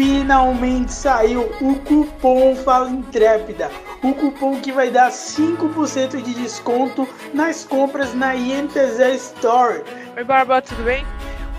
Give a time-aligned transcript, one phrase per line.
[0.00, 3.70] finalmente saiu o cupom Fala Intrépida.
[4.02, 9.84] O cupom que vai dar 5% de desconto nas compras na INTZ Store.
[10.16, 11.04] Oi, Barba, tudo bem?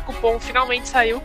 [0.02, 1.22] O cupom finalmente saiu.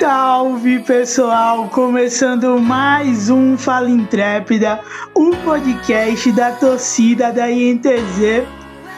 [0.00, 4.80] Salve pessoal, começando mais um Fala Intrépida,
[5.14, 8.46] o podcast da torcida da INTZ.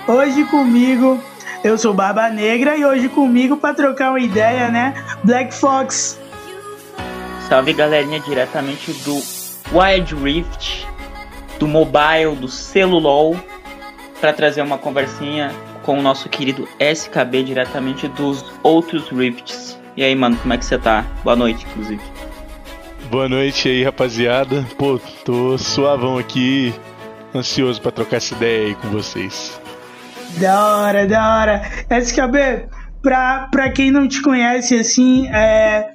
[0.06, 1.20] Hoje comigo,
[1.64, 4.94] eu sou Barba Negra e hoje comigo para trocar uma ideia, né?
[5.24, 6.20] Black Fox.
[7.48, 9.20] Salve galerinha, diretamente do
[9.76, 10.86] Wild Rift,
[11.58, 13.36] do mobile, do celulol,
[14.20, 15.50] para trazer uma conversinha
[15.82, 19.81] com o nosso querido SKB diretamente dos outros Rifts.
[19.96, 21.04] E aí, mano, como é que você tá?
[21.22, 22.00] Boa noite, inclusive.
[23.10, 24.64] Boa noite aí, rapaziada.
[24.78, 26.72] Pô, tô suavão aqui,
[27.34, 29.60] ansioso para trocar essa ideia aí com vocês.
[30.38, 31.62] Da hora, da hora.
[31.90, 32.68] SKB,
[33.02, 35.90] pra, pra quem não te conhece assim, é,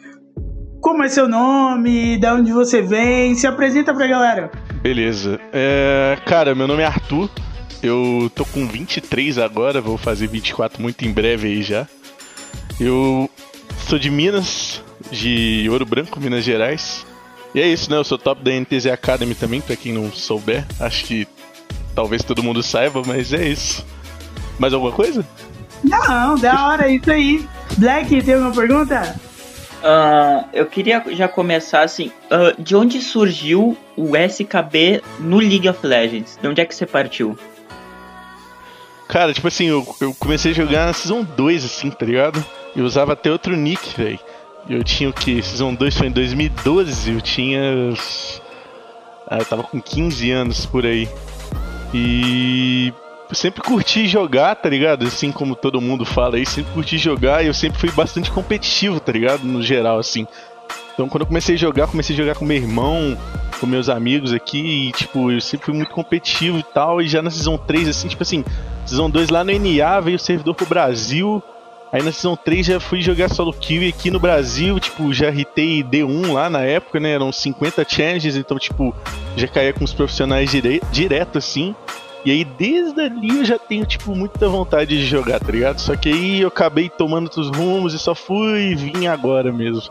[0.79, 4.51] como é seu nome, da onde você vem, se apresenta pra galera.
[4.81, 5.39] Beleza.
[5.51, 7.31] É, cara, meu nome é Arthur,
[7.81, 11.87] eu tô com 23 agora, vou fazer 24 muito em breve aí já.
[12.79, 13.27] Eu
[13.87, 17.05] sou de Minas, de Ouro Branco, Minas Gerais.
[17.55, 17.95] E é isso, né?
[17.95, 20.65] Eu sou top da NTZ Academy também, pra quem não souber.
[20.77, 21.27] Acho que
[21.95, 23.85] talvez todo mundo saiba, mas é isso.
[24.59, 25.25] Mais alguma coisa?
[25.81, 27.47] Não, da hora, isso aí.
[27.77, 29.15] Black, tem alguma pergunta?
[29.77, 35.85] Uh, eu queria já começar assim, uh, de onde surgiu o SKB no League of
[35.85, 36.37] Legends?
[36.41, 37.37] De onde é que você partiu?
[39.07, 42.43] Cara, tipo assim, eu, eu comecei a jogar na Season 2, assim, tá ligado?
[42.77, 44.19] Eu usava até outro nick, velho.
[44.69, 45.41] Eu tinha o que?
[45.41, 47.59] Season 2 foi em 2012, eu tinha.
[49.27, 51.09] Ah, eu tava com 15 anos por aí.
[51.91, 52.93] E
[53.33, 55.07] sempre curti jogar, tá ligado?
[55.07, 58.99] Assim como todo mundo fala aí, sempre curti jogar e eu sempre fui bastante competitivo,
[58.99, 59.43] tá ligado?
[59.43, 60.27] No geral, assim.
[60.93, 63.17] Então quando eu comecei a jogar, comecei a jogar com meu irmão,
[63.59, 67.21] com meus amigos aqui, e tipo, eu sempre fui muito competitivo e tal, e já
[67.21, 68.43] na Season 3, assim, tipo assim,
[68.85, 71.41] Season 2 lá no NA, veio o servidor pro Brasil,
[71.91, 75.29] aí na Season 3 já fui jogar solo kill e aqui no Brasil, tipo, já
[75.29, 78.95] hitei D1 lá na época, né, eram 50 challenges, então, tipo,
[79.35, 81.75] já caía com os profissionais dire direto, assim,
[82.25, 85.79] e aí, desde ali eu já tenho, tipo, muita vontade de jogar, tá ligado?
[85.79, 89.89] Só que aí eu acabei tomando outros rumos e só fui vir agora mesmo.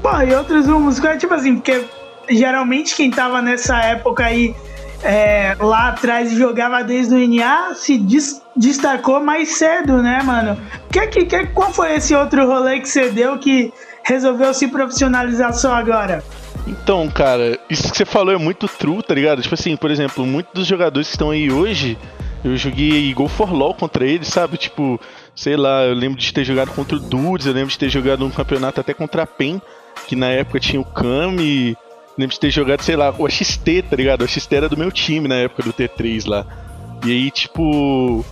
[0.00, 1.84] Pô, e outros rumos, tipo assim, porque
[2.30, 4.54] geralmente quem tava nessa época aí
[5.02, 10.60] é, lá atrás e jogava desde o NA se dis destacou mais cedo, né, mano?
[10.92, 13.72] Que, que, que, qual foi esse outro rolê que você deu que
[14.04, 16.22] resolveu se profissionalizar só agora?
[16.66, 19.40] Então, cara, isso que você falou é muito true, tá ligado?
[19.40, 21.96] Tipo assim, por exemplo, muitos dos jogadores que estão aí hoje,
[22.44, 24.58] eu joguei Go for LOL contra eles, sabe?
[24.58, 25.00] Tipo,
[25.34, 28.26] sei lá, eu lembro de ter jogado contra o Dudes, eu lembro de ter jogado
[28.26, 29.60] um campeonato até contra a PEN,
[30.06, 31.74] que na época tinha o Kami,
[32.18, 34.20] lembro de ter jogado, sei lá, o XT, tá ligado?
[34.20, 36.44] O XT era do meu time na época do T3 lá.
[37.06, 38.22] E aí, tipo.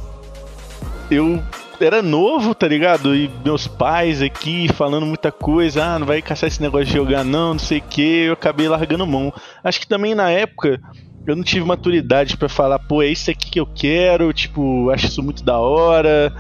[1.10, 1.42] Eu
[1.80, 3.14] era novo, tá ligado?
[3.14, 7.24] E meus pais aqui falando muita coisa, ah, não vai caçar esse negócio de jogar
[7.24, 9.32] não, não sei o que, eu acabei largando mão.
[9.62, 10.80] Acho que também na época
[11.26, 15.06] eu não tive maturidade para falar, pô, é isso aqui que eu quero, tipo, acho
[15.06, 16.32] isso muito da hora.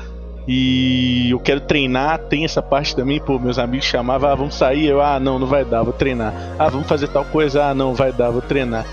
[0.50, 4.86] E eu quero treinar, tem essa parte também, pô, meus amigos chamavam, ah, vamos sair,
[4.86, 6.32] eu, ah, não, não vai dar, vou treinar.
[6.58, 8.86] Ah, vamos fazer tal coisa, ah, não, vai dar, vou treinar.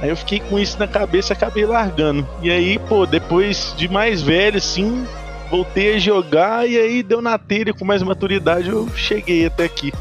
[0.00, 2.26] Aí eu fiquei com isso na cabeça, acabei largando.
[2.42, 5.06] E aí, pô, depois de mais velho, assim,
[5.50, 9.92] voltei a jogar e aí deu na telha com mais maturidade, eu cheguei até aqui.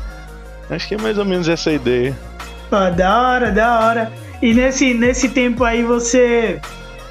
[0.70, 2.18] Acho que é mais ou menos essa a ideia.
[2.70, 4.12] Pô, da hora, da hora.
[4.42, 6.60] E nesse, nesse tempo aí você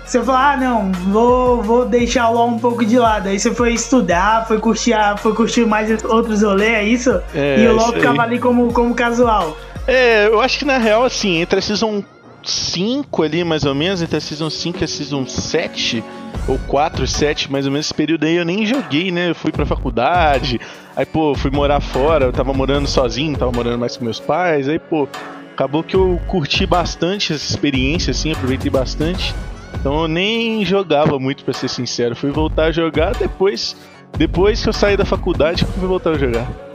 [0.05, 3.29] você falou, ah, não, vou, vou deixar o LOL um pouco de lado.
[3.29, 7.23] Aí você foi estudar, foi curtir, foi curtir mais outros rolês, é isso?
[7.35, 9.57] É, e o LOL ficava ali como, como casual.
[9.87, 12.03] É, eu acho que na real, assim, entre a Season
[12.51, 16.03] 5 ali, mais ou menos, entre a Season 5 e a Season 7,
[16.49, 19.31] ou 4, 7, mais ou menos, esse período aí eu nem joguei, né?
[19.31, 20.61] Eu fui pra faculdade,
[20.97, 24.69] aí, pô, fui morar fora, eu tava morando sozinho, tava morando mais com meus pais,
[24.69, 25.09] aí, pô,
[25.53, 29.35] acabou que eu curti bastante essa experiência, assim, aproveitei bastante.
[29.75, 32.15] Então eu nem jogava muito, para ser sincero.
[32.15, 33.75] Fui voltar a jogar depois
[34.17, 36.72] Depois que eu saí da faculdade, que eu fui voltar a jogar.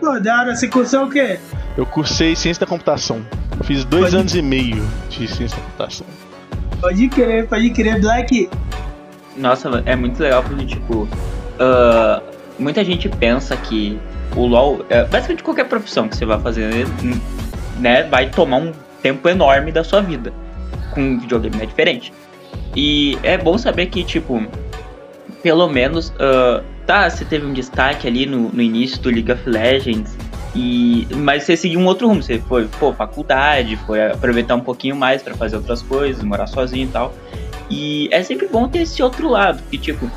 [0.00, 1.38] Pô, da hora, você cursou o quê?
[1.76, 3.24] Eu cursei ciência da computação.
[3.64, 6.06] Fiz dois Pode- anos e meio de ciência da computação.
[6.80, 8.00] Pode crer, pode crer.
[8.00, 8.48] Black,
[9.36, 11.06] Nossa, é muito legal porque, tipo,
[11.58, 12.22] ah,
[12.58, 13.98] muita gente pensa que
[14.34, 16.86] o LoL, é, basicamente qualquer profissão que você vai fazer,
[17.78, 20.32] né, vai tomar um tempo enorme da sua vida.
[20.92, 22.12] Com videogame é diferente.
[22.74, 24.42] E é bom saber que, tipo,
[25.42, 29.48] pelo menos, ah, tá, você teve um destaque ali no, no início do League of
[29.48, 30.18] Legends,
[30.56, 34.96] e, mas você seguiu um outro rumo, você foi, pô, faculdade, foi aproveitar um pouquinho
[34.96, 37.14] mais pra fazer outras coisas, morar sozinho e tal.
[37.70, 40.10] E é sempre bom ter esse outro lado, que tipo,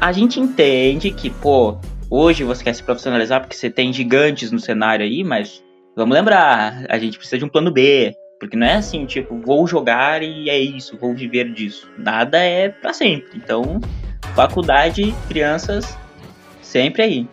[0.00, 1.76] a gente entende que, pô,
[2.08, 5.62] hoje você quer se profissionalizar porque você tem gigantes no cenário aí, mas
[5.94, 8.14] vamos lembrar, a gente precisa de um plano B.
[8.38, 11.86] Porque não é assim, tipo, vou jogar e é isso, vou viver disso.
[11.98, 13.36] Nada é pra sempre.
[13.36, 13.78] Então,
[14.34, 15.96] faculdade, crianças,
[16.62, 17.28] sempre aí.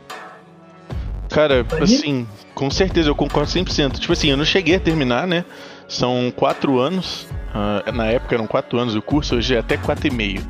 [1.29, 3.99] Cara, assim, com certeza eu concordo 100%.
[3.99, 5.45] Tipo assim, eu não cheguei a terminar, né?
[5.87, 7.27] São quatro anos.
[7.53, 10.41] ah, na época eram quatro anos o curso, hoje é até quatro e meio.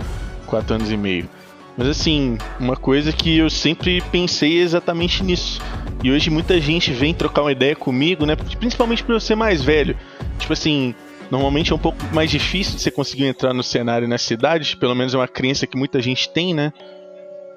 [0.45, 1.29] Quatro anos e meio.
[1.77, 5.61] Mas assim, uma coisa que eu sempre pensei é exatamente nisso.
[6.03, 8.35] E hoje muita gente vem trocar uma ideia comigo, né?
[8.35, 9.95] Principalmente por eu ser mais velho.
[10.39, 10.95] Tipo assim,
[11.29, 14.95] normalmente é um pouco mais difícil de você conseguir entrar no cenário na cidade, pelo
[14.95, 16.71] menos é uma crença que muita gente tem, né?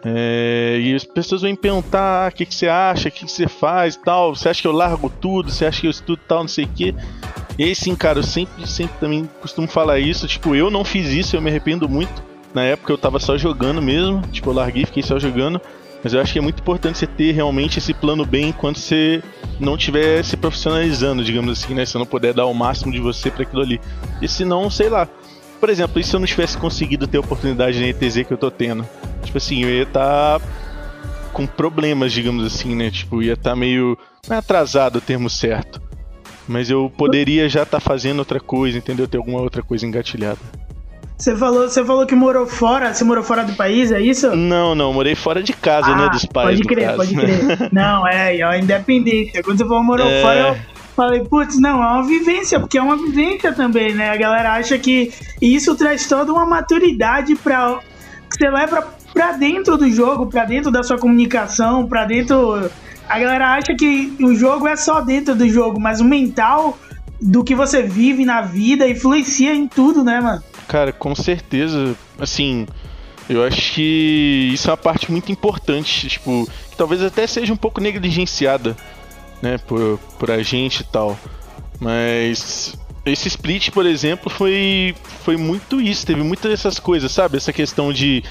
[0.02, 3.26] É, e as pessoas vêm me perguntar ah, o que, que você acha, o que,
[3.26, 4.34] que você faz tal.
[4.34, 5.50] Você acha que eu largo tudo?
[5.50, 6.94] Você acha que eu estudo tal, não sei o quê?
[7.58, 10.26] E aí sim, cara, eu sempre, sempre também costumo falar isso.
[10.26, 12.22] Tipo, eu não fiz isso, eu me arrependo muito.
[12.55, 14.22] Na época eu tava só jogando mesmo.
[14.32, 15.61] Tipo, eu larguei, fiquei só jogando.
[16.02, 19.23] Mas eu acho que é muito importante você ter realmente esse plano B enquanto você
[19.58, 21.85] não estiver se profissionalizando, digamos assim, né?
[21.85, 23.81] Se não puder dar o máximo de você para aquilo ali.
[24.20, 25.06] E se não, sei lá.
[25.61, 28.38] Por exemplo, e se eu não tivesse conseguido ter a oportunidade na ETZ que eu
[28.38, 28.88] tô tendo?
[29.23, 30.41] Tipo assim, eu ia estar
[31.35, 32.91] com problemas, digamos assim, né?
[32.91, 33.99] Tipo, ia estar meio.
[34.26, 35.81] Não é atrasado o termo certo.
[36.49, 39.06] Mas eu poderia já estar fazendo outra coisa, entendeu?
[39.06, 40.38] Ter alguma outra coisa engatilhada.
[41.20, 44.34] Você falou, você falou que morou fora, você morou fora do país, é isso?
[44.34, 46.08] Não, não, morei fora de casa, né?
[46.08, 46.56] Dos pais.
[46.58, 46.96] Pode crer, caso.
[46.96, 47.69] pode crer.
[47.70, 49.43] Não, é, é independência.
[49.43, 50.22] Quando você falou morou É.
[50.22, 50.56] fora, eu
[50.96, 54.11] falei, putz, não, é uma vivência, porque é uma vivência também, né?
[54.11, 57.78] A galera acha que isso traz toda uma maturidade pra,
[58.31, 62.70] que você leva pra dentro do jogo, pra dentro da sua comunicação, pra dentro.
[63.08, 66.78] A galera acha que o jogo é só dentro do jogo, mas o mental
[67.20, 70.43] do que você vive na vida influencia em tudo, né, mano?
[70.70, 72.64] Cara, com certeza, assim,
[73.28, 77.56] eu acho que isso é uma parte muito importante, tipo, que talvez até seja um
[77.56, 78.76] pouco negligenciada,
[79.43, 81.19] né, por, por a gente e tal.
[81.81, 84.94] Mas esse split, por exemplo, foi,
[85.25, 87.37] foi muito isso, teve muitas dessas coisas, sabe?
[87.37, 88.22] Essa questão de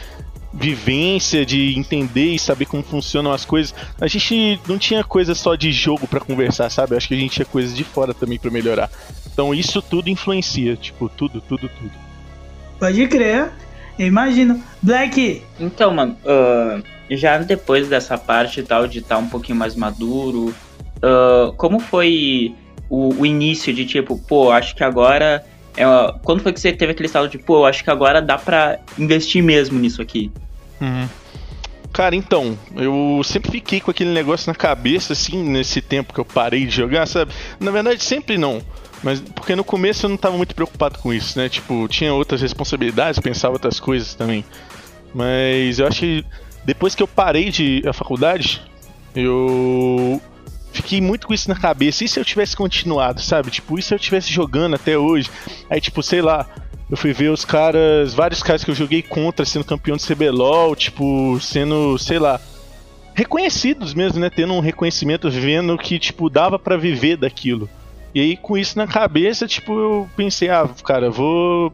[0.53, 3.75] vivência, de entender e saber como funcionam as coisas.
[3.99, 6.95] A gente não tinha coisa só de jogo pra conversar, sabe?
[6.95, 8.89] Acho que a gente tinha coisas de fora também pra melhorar.
[9.29, 12.08] Então isso tudo influencia, tipo, tudo, tudo, tudo.
[12.79, 13.51] Pode crer.
[13.97, 14.63] Eu imagino.
[14.81, 16.81] Black, Então, mano, ah,
[17.11, 20.55] já depois dessa parte e tal, de estar um pouquinho mais maduro,
[21.01, 22.55] ah, como foi
[22.89, 25.45] o, o início de tipo, pô, acho que agora.
[25.77, 25.85] É,
[26.23, 29.41] quando foi que você teve aquele estado de, pô, acho que agora dá pra investir
[29.43, 30.31] mesmo nisso aqui?
[31.93, 36.25] Cara, então, eu sempre fiquei com aquele negócio na cabeça, assim, nesse tempo que eu
[36.25, 37.31] parei de jogar, sabe?
[37.59, 38.61] Na verdade, sempre não.
[39.03, 41.47] Mas porque no começo eu não tava muito preocupado com isso, né?
[41.47, 44.43] Tipo, tinha outras responsabilidades, pensava outras coisas também.
[45.13, 46.25] Mas eu acho que
[46.65, 48.61] depois que eu parei de a faculdade,
[49.15, 50.21] eu
[50.71, 52.03] fiquei muito com isso na cabeça.
[52.03, 53.49] E se eu tivesse continuado, sabe?
[53.51, 55.29] Tipo, e se eu tivesse jogando até hoje?
[55.69, 56.45] Aí, tipo, sei lá,
[56.89, 60.75] eu fui ver os caras, vários caras que eu joguei contra sendo campeão de CBLOL,
[60.75, 62.39] tipo, sendo, sei lá,
[63.13, 64.29] reconhecidos mesmo, né?
[64.29, 67.69] Tendo um reconhecimento, vendo que, tipo, dava pra viver daquilo.
[68.13, 71.73] E aí, com isso na cabeça, tipo, eu pensei, ah, cara, vou.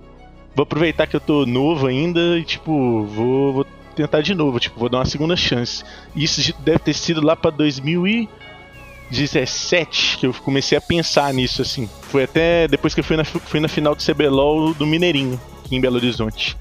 [0.54, 4.80] Vou aproveitar que eu tô novo ainda e, tipo, vou, vou tentar de novo, tipo,
[4.80, 5.84] vou dar uma segunda chance.
[6.15, 11.89] E isso deve ter sido lá pra 2017 que eu comecei a pensar nisso, assim.
[12.04, 15.75] Foi até depois que eu fui na, fui na final do CBLOL do Mineirinho, aqui
[15.75, 16.56] em Belo Horizonte.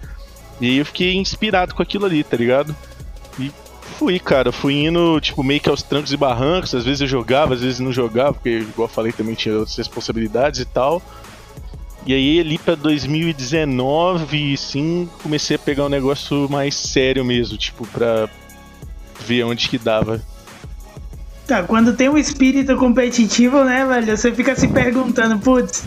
[0.60, 2.74] E aí eu fiquei inspirado com aquilo ali, tá ligado?
[3.38, 3.52] E
[4.04, 6.74] fui, cara, fui indo, tipo, meio que aos trancos e barrancos.
[6.74, 9.76] Às vezes eu jogava, às vezes não jogava, porque, igual eu falei, também tinha outras
[9.76, 11.02] responsabilidades e tal.
[12.06, 17.86] E aí, ali pra 2019, sim, comecei a pegar um negócio mais sério mesmo, tipo,
[17.86, 18.28] pra
[19.20, 20.20] ver onde que dava.
[21.46, 24.14] Tá, quando tem um espírito competitivo, né, velho?
[24.14, 25.82] Você fica se perguntando, putz,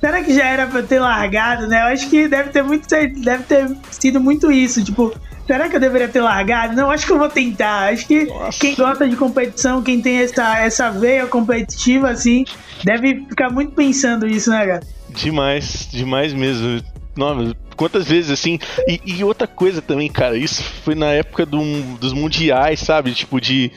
[0.00, 1.82] será que já era pra eu ter largado, né?
[1.82, 4.82] Eu acho que deve ter muito deve ter sido muito isso.
[4.82, 5.14] Tipo,
[5.48, 6.76] será que eu deveria ter largado?
[6.76, 7.90] Não, acho que eu vou tentar.
[7.90, 8.60] Acho que Nossa.
[8.60, 12.44] quem gosta de competição, quem tem essa, essa veia competitiva, assim,
[12.84, 14.82] deve ficar muito pensando isso, né, cara?
[15.08, 16.82] Demais, demais mesmo.
[17.16, 18.58] Nossa, quantas vezes assim.
[18.86, 21.60] E, e, outra coisa também, cara, isso foi na época do,
[21.96, 23.12] dos mundiais, sabe?
[23.12, 23.72] Tipo, de,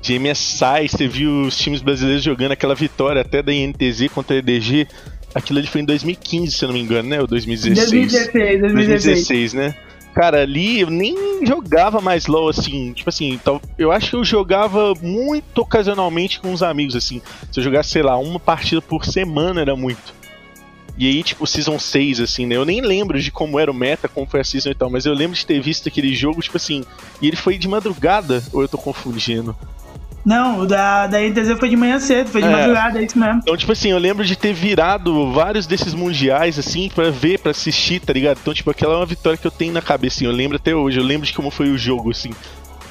[0.00, 4.38] de MSI, você viu os times brasileiros jogando aquela vitória até da INTZ contra a
[4.40, 4.88] EDG.
[5.32, 7.20] Aquilo ali foi em 2015, se eu não me engano, né?
[7.20, 7.90] Ou 2016?
[7.90, 9.28] 2016, 2016.
[9.28, 9.74] 2016 né?
[10.14, 12.92] Cara, ali eu nem jogava mais LoL assim.
[12.92, 13.40] Tipo assim,
[13.78, 17.22] eu acho que eu jogava muito ocasionalmente com os amigos, assim.
[17.50, 20.14] Se eu jogasse, sei lá, uma partida por semana era muito.
[20.96, 22.56] E aí, tipo, Season 6, assim, né?
[22.56, 25.06] Eu nem lembro de como era o meta, como foi a Season e tal, mas
[25.06, 26.84] eu lembro de ter visto aquele jogo, tipo assim,
[27.20, 29.56] e ele foi de madrugada, ou eu tô confundindo?
[30.24, 32.50] Não, o da, da NTZ foi de manhã cedo, foi de é.
[32.50, 33.40] madrugada, é isso mesmo.
[33.42, 37.50] Então, tipo assim, eu lembro de ter virado vários desses mundiais, assim, pra ver, pra
[37.50, 38.38] assistir, tá ligado?
[38.40, 40.74] Então, tipo, aquela é uma vitória que eu tenho na cabeça, assim, eu lembro até
[40.74, 42.30] hoje, eu lembro de como foi o jogo, assim.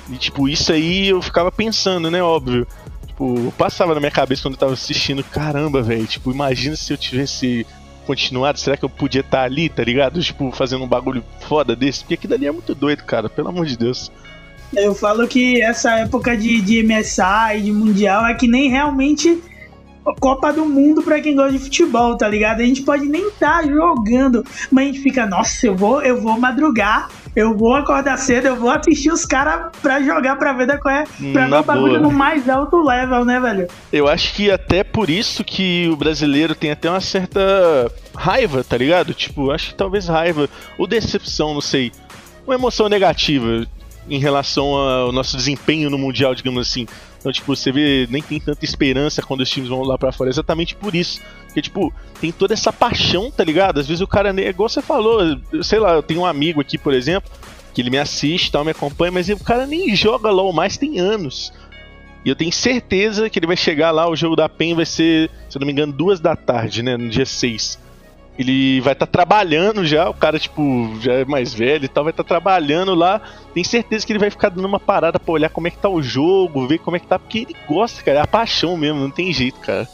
[0.10, 2.68] E, tipo, isso aí eu ficava pensando, né, óbvio.
[3.08, 6.98] Tipo, passava na minha cabeça quando eu tava assistindo, caramba, velho, tipo, imagina se eu
[6.98, 7.66] tivesse
[8.06, 10.22] continuado, será que eu podia estar tá ali, tá ligado?
[10.22, 12.00] Tipo, fazendo um bagulho foda desse?
[12.00, 14.12] Porque aquilo ali é muito doido, cara, pelo amor de Deus.
[14.74, 19.42] Eu falo que essa época de, de MSI, de Mundial, é que nem realmente
[20.20, 22.62] Copa do Mundo para quem gosta de futebol, tá ligado?
[22.62, 26.20] A gente pode nem estar tá jogando, mas a gente fica, nossa, eu vou, eu
[26.20, 30.66] vou madrugar, eu vou acordar cedo, eu vou assistir os caras pra jogar pra ver
[30.66, 33.68] da qual é, pra ver o bagulho no mais alto level, né, velho?
[33.94, 38.78] Eu acho que até por isso que o brasileiro tem até uma certa raiva, tá
[38.78, 39.14] ligado?
[39.14, 41.92] Tipo, acho que talvez raiva ou decepção, não sei.
[42.46, 43.68] Uma emoção negativa
[44.10, 46.88] em relação ao nosso desempenho no Mundial, digamos assim.
[47.20, 50.30] Então, tipo, você vê, nem tem tanta esperança quando os times vão lá para fora.
[50.30, 51.22] É exatamente por isso.
[51.46, 53.80] Porque, tipo, tem toda essa paixão, tá ligado?
[53.80, 55.22] Às vezes o cara, é igual você falou,
[55.62, 57.32] sei lá, eu tenho um amigo aqui, por exemplo,
[57.74, 61.00] que ele me assiste tal, me acompanha, mas o cara nem joga LOL mais tem
[61.00, 61.54] anos.
[62.26, 65.30] E eu tenho certeza que ele vai chegar lá, o jogo da PEN vai ser,
[65.50, 66.98] se eu não me engano, duas da tarde, né?
[66.98, 67.80] No dia 6
[68.38, 72.04] ele vai estar tá trabalhando já, o cara, tipo, já é mais velho e tal,
[72.04, 73.22] vai estar tá trabalhando lá.
[73.54, 75.90] Tem certeza que ele vai ficar dando uma parada pra olhar como é que tá
[75.90, 79.00] o jogo, ver como é que tá, porque ele gosta, cara, é a paixão mesmo,
[79.00, 79.88] não tem jeito, cara.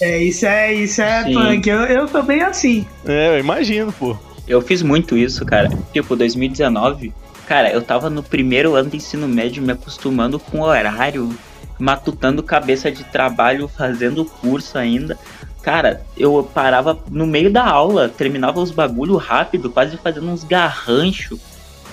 [0.00, 1.68] É, isso é, isso é punk.
[1.68, 2.86] Eu, eu tô bem assim.
[3.04, 4.16] É, eu imagino, pô.
[4.48, 5.68] Eu fiz muito isso, cara.
[5.92, 7.12] Tipo, 2019,
[7.46, 11.36] cara, eu tava no primeiro ano de ensino médio me acostumando com o horário,
[11.78, 15.18] matutando cabeça de trabalho, fazendo curso ainda.
[15.62, 21.38] Cara, eu parava no meio da aula, terminava os bagulho rápido, quase fazendo uns garranchos.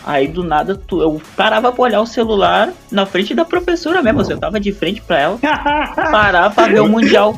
[0.05, 4.21] Aí do nada tu, eu parava pra olhar o celular na frente da professora mesmo.
[4.21, 5.37] Eu tava de frente pra ela,
[5.93, 7.35] parar pra ver o Mundial.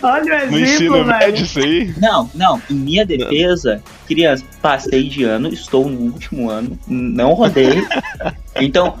[0.00, 1.36] Olha o exemplo, velho.
[1.36, 1.92] Isso aí.
[1.98, 2.62] Não, não.
[2.70, 7.84] Em minha defesa, criança, passei de ano, estou no último ano, não rodei.
[8.60, 8.96] então,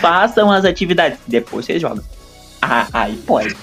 [0.00, 1.20] façam as atividades.
[1.24, 2.02] Depois vocês jogam.
[2.60, 3.54] Ah, aí pode.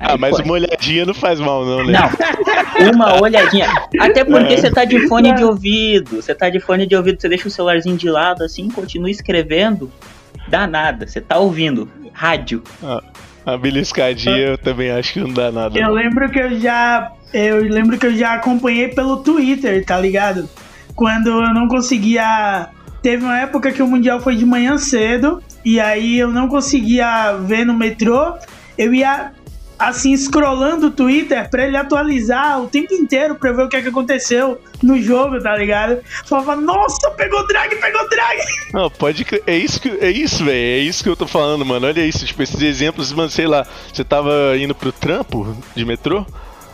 [0.00, 1.92] Ah, mas uma olhadinha não faz mal, não, né?
[1.92, 3.68] Não, uma olhadinha.
[3.98, 4.56] Até porque é.
[4.56, 6.22] você tá de fone de ouvido.
[6.22, 9.90] Você tá de fone de ouvido, você deixa o celularzinho de lado assim, continua escrevendo.
[10.48, 11.88] Dá nada, você tá ouvindo.
[12.12, 12.62] Rádio.
[12.82, 13.02] Ah,
[13.44, 15.78] a beliscadinha eu também acho que não dá nada.
[15.78, 17.12] Eu lembro que eu já.
[17.32, 20.48] Eu lembro que eu já acompanhei pelo Twitter, tá ligado?
[20.94, 22.68] Quando eu não conseguia.
[23.02, 27.32] Teve uma época que o Mundial foi de manhã cedo, e aí eu não conseguia
[27.34, 28.34] ver no metrô.
[28.76, 29.32] Eu ia
[29.78, 33.82] assim, scrollando o Twitter pra ele atualizar o tempo inteiro pra ver o que, é
[33.82, 36.00] que aconteceu no jogo, tá ligado?
[36.24, 38.38] Falava, nossa, pegou drag, pegou drag!
[38.74, 39.42] Não, pode crer.
[39.46, 40.56] É isso, que, é isso, velho.
[40.56, 41.86] É isso que eu tô falando, mano.
[41.86, 46.26] Olha isso, tipo, esses exemplos, mano, sei lá, você tava indo pro trampo de metrô?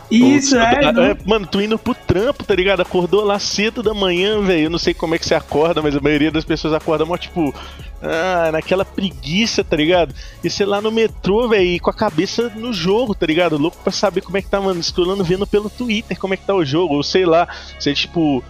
[0.09, 1.17] Isso, é, é.
[1.25, 2.81] Mano, tu indo pro trampo, tá ligado?
[2.81, 4.65] Acordou lá cedo da manhã, velho.
[4.65, 7.17] Eu não sei como é que você acorda, mas a maioria das pessoas acorda mó,
[7.17, 7.53] tipo,
[8.01, 10.13] ah, naquela preguiça, tá ligado?
[10.43, 13.57] E sei lá no metrô, velho, com a cabeça no jogo, tá ligado?
[13.57, 14.79] Louco pra saber como é que tá, mano.
[14.79, 16.95] Escolando vendo pelo Twitter como é que tá o jogo.
[16.95, 17.47] Ou sei lá,
[17.79, 18.43] você tipo.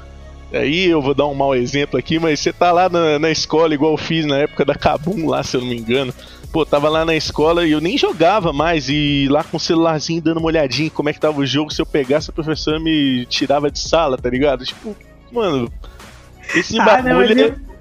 [0.54, 3.74] Aí eu vou dar um mau exemplo aqui, mas você tá lá na, na escola,
[3.74, 6.14] igual eu fiz na época da Kabum lá, se eu não me engano
[6.56, 10.22] pô, tava lá na escola e eu nem jogava mais, e lá com o celularzinho
[10.22, 12.80] dando uma olhadinha em como é que tava o jogo, se eu pegasse a professora
[12.80, 14.64] me tirava de sala, tá ligado?
[14.64, 14.96] Tipo,
[15.34, 15.70] mano,
[16.56, 17.36] esse ah, bagulho.
[17.36, 17.75] Não,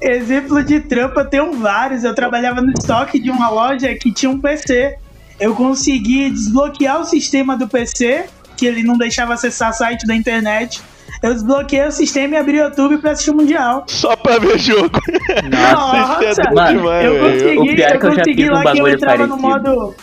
[0.00, 2.04] exemplo, de trampa eu tenho vários.
[2.04, 4.96] Eu trabalhava no estoque de uma loja que tinha um PC.
[5.40, 10.80] Eu consegui desbloquear o sistema do PC, que ele não deixava acessar site da internet
[11.22, 13.84] eu desbloqueei o sistema e abri o YouTube pra assistir o Mundial.
[13.86, 15.00] Só pra ver jogo.
[15.48, 19.36] Nossa, é Mano, demais, eu consegui, eu, eu consegui lá um que eu entrava no
[19.36, 19.94] modo.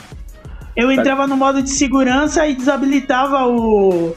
[0.78, 4.16] Eu entrava no modo de segurança e desabilitava o,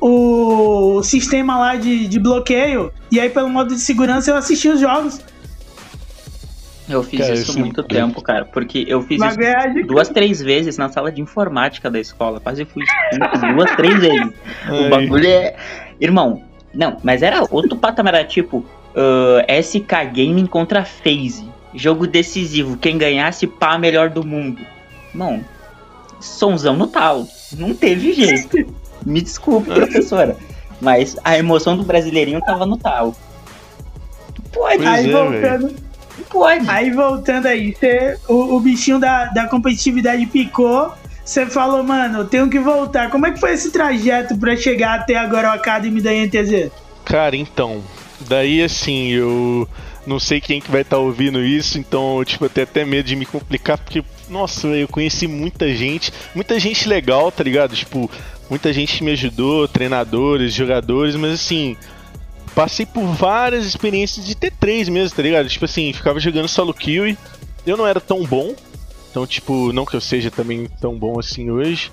[0.00, 2.92] o sistema lá de, de bloqueio.
[3.10, 5.20] E aí, pelo modo de segurança, eu assistia os jogos.
[6.88, 8.44] Eu fiz Cara, isso é muito tempo, cara.
[8.44, 12.38] Porque eu fiz isso de duas, três vezes na sala de informática da escola.
[12.38, 12.84] Quase fui
[13.54, 14.32] duas, três vezes.
[14.70, 15.56] O bagulho é.
[16.00, 18.64] Irmão, não, mas era outro patamar, era tipo
[18.96, 21.48] ah, SK Gaming contra FaZe.
[21.74, 22.78] Jogo decisivo.
[22.78, 24.62] Quem ganhasse, pá, melhor do mundo.
[25.10, 25.44] Irmão,
[26.18, 27.28] sonzão no talo.
[27.52, 28.74] Não teve jeito.
[29.06, 30.36] Me desculpe, professora.
[30.80, 33.14] Mas a emoção do brasileirinho tava no talo.
[34.52, 35.74] Pode, Pois Aí é, voltando,
[36.28, 36.68] pode.
[36.70, 40.92] aí voltando aí, você, o, o bichinho da, da competitividade picou.
[41.24, 43.10] Você falou, mano, eu tenho que voltar.
[43.10, 46.70] Como é que foi esse trajeto pra chegar até agora o Academy da INTZ?
[47.04, 47.82] Cara, então.
[48.20, 49.68] Daí assim, eu
[50.06, 53.16] não sei quem que vai estar ouvindo isso, então, tipo, eu tenho até medo de
[53.16, 57.74] me complicar, porque, nossa, eu conheci muita gente, muita gente legal, tá ligado?
[57.74, 58.10] Tipo,
[58.48, 61.76] muita gente me ajudou, treinadores, jogadores, mas assim,
[62.54, 65.48] passei por várias experiências de T3 mesmo, tá ligado?
[65.48, 67.16] Tipo assim, ficava jogando solo kill,
[67.66, 68.54] eu não era tão bom,
[69.10, 71.90] então, tipo, não que eu seja também tão bom assim hoje,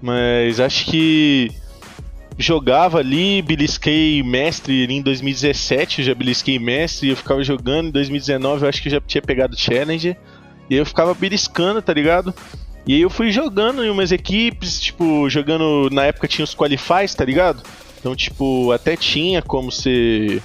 [0.00, 1.50] mas acho que
[2.38, 7.88] jogava ali, belisquei mestre ali em 2017, eu já belisquei mestre, e eu ficava jogando
[7.88, 10.16] em 2019, eu acho que eu já tinha pegado Challenger,
[10.70, 12.32] e eu ficava beliscando, tá ligado?
[12.90, 17.14] E aí eu fui jogando em umas equipes, tipo, jogando, na época tinha os qualifies,
[17.14, 17.62] tá ligado?
[17.96, 20.42] Então, tipo, até tinha como você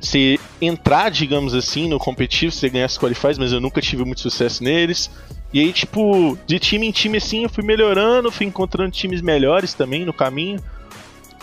[0.00, 4.20] se entrar, digamos assim, no competitivo, você ganhar os qualifies, mas eu nunca tive muito
[4.20, 5.10] sucesso neles.
[5.52, 9.74] E aí, tipo, de time em time assim, eu fui melhorando, fui encontrando times melhores
[9.74, 10.60] também no caminho.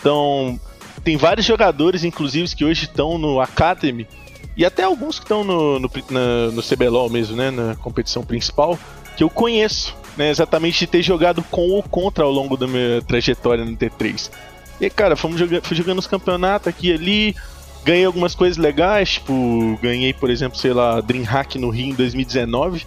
[0.00, 0.58] Então,
[1.04, 4.08] tem vários jogadores, inclusive, que hoje estão no Academy,
[4.56, 5.90] e até alguns que estão no, no,
[6.50, 8.78] no CBLOL mesmo, né, na competição principal,
[9.18, 13.02] que eu conheço, né, exatamente de ter jogado com ou contra ao longo da minha
[13.02, 14.30] trajetória no T3.
[14.80, 17.36] E, cara, fomos joga fui jogando os campeonatos aqui e ali,
[17.84, 22.84] ganhei algumas coisas legais, tipo, ganhei, por exemplo, sei lá, Dreamhack no Rio em 2019.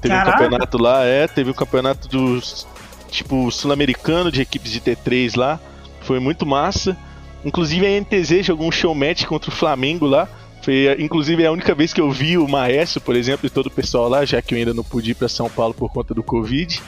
[0.00, 0.30] Teve Caraca!
[0.30, 2.66] um campeonato lá, é, teve um campeonato dos,
[3.10, 5.60] tipo, sul-americano de equipes de T3 lá.
[6.00, 6.96] Foi muito massa.
[7.44, 10.28] Inclusive a NTZ jogou um showmatch contra o Flamengo lá.
[10.64, 13.70] Foi, inclusive, a única vez que eu vi o Maestro, por exemplo, e todo o
[13.70, 16.22] pessoal lá, já que eu ainda não pude ir pra São Paulo por conta do
[16.22, 16.80] Covid.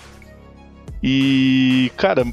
[1.03, 2.27] E, cara,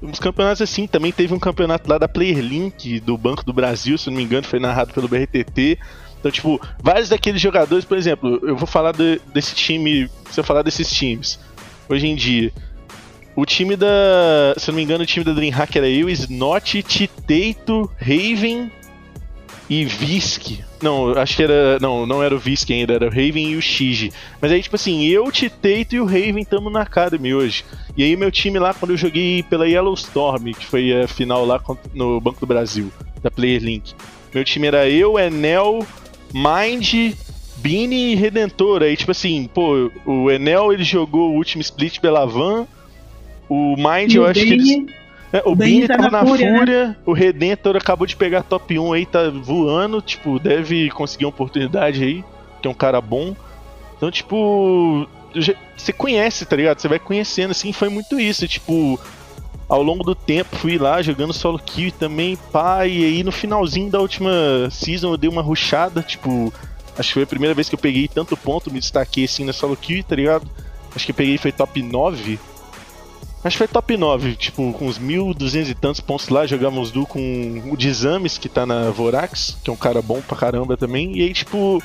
[0.00, 3.98] uns campeonatos assim, também teve um campeonato lá da Player Link, do Banco do Brasil,
[3.98, 5.78] se não me engano, foi narrado pelo BRTT.
[6.20, 10.44] Então, tipo, vários daqueles jogadores, por exemplo, eu vou falar de- desse time, se eu
[10.44, 11.40] falar desses times,
[11.88, 12.52] hoje em dia,
[13.34, 16.82] o time da, se eu não me engano, o time da Dreamhack era eu, Snot,
[16.84, 18.70] Titeito, Raven
[19.68, 20.60] e Visk.
[20.84, 23.62] Não, acho que era, não, não era o Visk ainda, era o Raven e o
[23.62, 24.12] Shiji.
[24.38, 27.64] Mas aí, tipo assim, eu, Titeito e o Raven estamos na Academy hoje.
[27.96, 31.46] E aí meu time lá, quando eu joguei pela Yellow Storm, que foi a final
[31.46, 31.58] lá
[31.94, 32.92] no Banco do Brasil,
[33.22, 33.94] da Player Link.
[34.34, 35.86] Meu time era eu, Enel,
[36.34, 37.14] Mind,
[37.56, 38.82] Bini e Redentor.
[38.82, 42.66] Aí, tipo assim, pô, o Enel ele jogou o último split pela Van.
[43.48, 44.84] O Mind, E eu o acho que eles.
[45.34, 46.96] É, o Bini tá tá, na Fúria, Fúria, né?
[47.04, 52.04] o Redentor acabou de pegar top 1 aí, tá voando, tipo, deve conseguir uma oportunidade
[52.04, 52.24] aí,
[52.62, 53.34] que é um cara bom.
[53.96, 55.08] Então, tipo,
[55.76, 56.78] você conhece, tá ligado?
[56.78, 58.96] Você vai conhecendo, assim, foi muito isso, tipo,
[59.68, 63.90] ao longo do tempo fui lá jogando solo kill também, pá, e aí no finalzinho
[63.90, 64.30] da última
[64.70, 66.54] season eu dei uma rushada, tipo,
[66.96, 69.52] acho que foi a primeira vez que eu peguei tanto ponto, me destaquei assim na
[69.52, 70.48] solo kill, tá ligado?
[70.94, 72.38] Acho que eu peguei foi top 9.
[73.44, 77.06] Acho que foi top 9, tipo, com uns 1.200 e tantos pontos lá, jogamos duo
[77.06, 81.18] com o Dizames, que tá na Vorax, que é um cara bom pra caramba também,
[81.18, 81.82] e aí, tipo,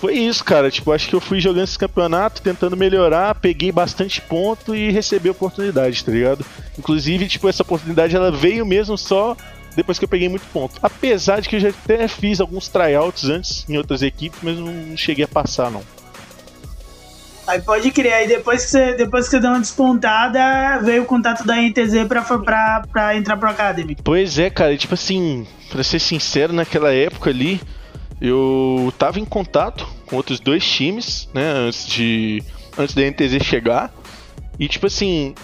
[0.00, 0.70] foi isso, cara.
[0.70, 5.28] Tipo, acho que eu fui jogando esse campeonato, tentando melhorar, peguei bastante ponto e recebi
[5.28, 6.46] oportunidade, tá ligado?
[6.78, 9.36] Inclusive, tipo, essa oportunidade ela veio mesmo só
[9.76, 10.76] depois que eu peguei muito ponto.
[10.82, 14.96] Apesar de que eu já até fiz alguns tryouts antes em outras equipes, mas não
[14.96, 15.82] cheguei a passar, não.
[17.48, 21.06] Aí pode crer, aí depois que você, depois que você deu uma despontada, veio o
[21.06, 23.96] contato da NTZ pra, pra, pra entrar pro Academy.
[24.04, 27.58] Pois é, cara, tipo assim, pra ser sincero, naquela época ali,
[28.20, 32.42] eu tava em contato com outros dois times, né, antes de
[32.76, 33.94] antes da NTZ chegar.
[34.58, 35.34] E tipo assim,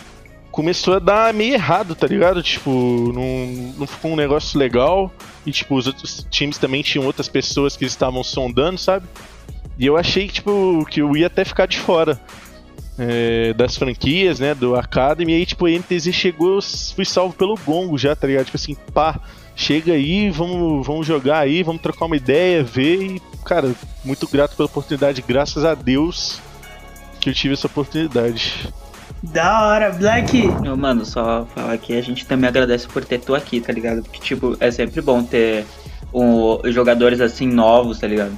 [0.51, 2.43] começou a dar meio errado, tá ligado?
[2.43, 2.71] Tipo,
[3.14, 5.11] não, não ficou um negócio legal.
[5.47, 9.07] E tipo, os outros times também tinham outras pessoas que estavam sondando, sabe?
[9.79, 12.21] E eu achei tipo, que eu ia até ficar de fora
[12.99, 16.63] é, das franquias, né, do Academy, e aí, tipo, a NTZ chegou, eu
[16.95, 18.47] fui salvo pelo Gongo já, tá ligado?
[18.47, 19.19] Tipo assim, pá,
[19.57, 24.57] chega aí, vamos, vamos jogar aí, vamos trocar uma ideia, ver, e, cara, muito grato
[24.57, 26.41] pela oportunidade, graças a Deus
[27.21, 28.73] que eu tive essa oportunidade.
[29.23, 30.47] Da hora, Black.
[30.61, 34.03] Meu, mano, só falar que a gente também agradece por ter tu aqui, tá ligado?
[34.03, 35.65] Porque, tipo, é sempre bom ter
[36.13, 38.37] um, jogadores assim novos, tá ligado?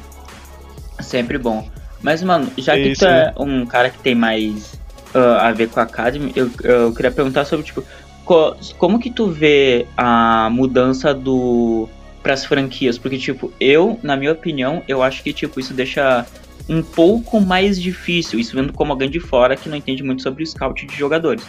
[1.00, 1.68] Sempre bom.
[2.02, 3.32] Mas, mano, já É que isso, tu é né?
[3.38, 4.78] um cara que tem mais
[5.14, 7.82] ah, a ver com a Academy, eu, eu queria perguntar sobre, tipo,
[8.24, 11.88] co- como que tu vê a mudança do
[12.22, 12.98] pras franquias?
[12.98, 16.26] Porque, tipo, eu, na minha opinião, eu acho que, tipo, isso deixa
[16.68, 20.42] um pouco mais difícil, isso vendo como alguém de fora que não entende muito sobre
[20.42, 21.44] o scout de jogadores.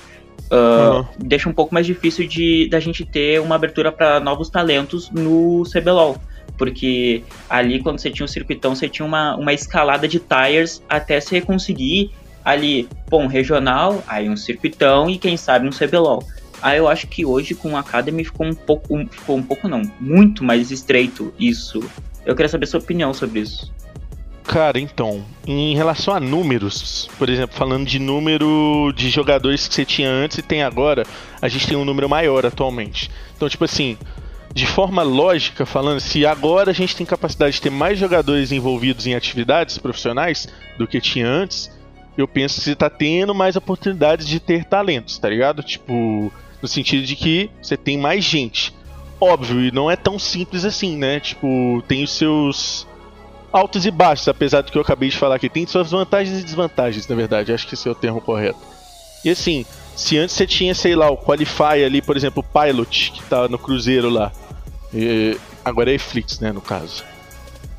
[0.52, 1.06] Ah, Uhum.
[1.20, 5.64] Deixa um pouco mais difícil de da gente ter uma abertura para novos talentos no
[5.66, 6.18] CBLOL.
[6.58, 11.20] Porque ali, quando você tinha o circuitão, você tinha uma, uma escalada de tires até
[11.20, 12.12] você conseguir
[12.44, 16.24] ali, pô, um regional, aí um circuitão e quem sabe um CBLOL.
[16.62, 19.68] Aí eu acho que hoje com o Academy ficou um pouco, um- ficou um pouco
[19.68, 21.84] não, muito mais estreito isso.
[22.26, 23.72] Eu queria saber sua opinião sobre isso.
[24.44, 29.84] Cara, então, em relação a números, por exemplo, falando de número de jogadores que você
[29.84, 31.04] tinha antes e tem agora,
[31.42, 33.12] a gente tem um número maior atualmente.
[33.36, 33.98] Então, tipo assim,
[34.58, 39.06] de forma lógica falando, se agora a gente tem capacidade de ter mais jogadores envolvidos
[39.06, 40.48] em atividades profissionais
[40.80, 41.72] do que tinha antes,
[42.18, 45.62] eu penso que você tá tendo mais oportunidades de ter talentos, tá ligado?
[45.62, 48.74] Tipo, no sentido de que você tem mais gente.
[49.22, 51.20] Óbvio, e não é tão simples assim, né?
[51.20, 52.88] Tipo, tem os seus
[53.54, 55.50] altos e baixos, apesar do que eu acabei de falar aqui.
[55.50, 57.54] Tem suas vantagens e desvantagens, na verdade.
[57.54, 58.60] Acho que esse é o termo correto.
[59.24, 63.12] E assim, se antes você tinha, sei lá, o Qualify ali, por exemplo, o Pilot,
[63.12, 64.32] que tá no Cruzeiro lá.
[65.64, 67.04] Agora é Eflix, né, no caso.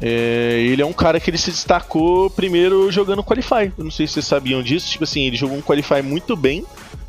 [0.00, 3.72] É, ele é um cara que ele se destacou primeiro jogando Qualify.
[3.76, 4.90] Eu não sei se vocês sabiam disso.
[4.90, 6.64] Tipo assim, ele jogou um Qualify muito bem.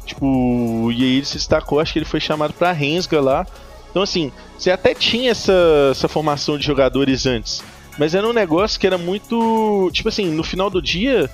[0.05, 1.79] Tipo, e aí ele se destacou.
[1.79, 3.45] Acho que ele foi chamado pra Rensga lá.
[3.89, 5.53] Então, assim, você até tinha essa,
[5.91, 7.63] essa formação de jogadores antes.
[7.97, 9.89] Mas era um negócio que era muito.
[9.93, 11.29] Tipo assim, no final do dia,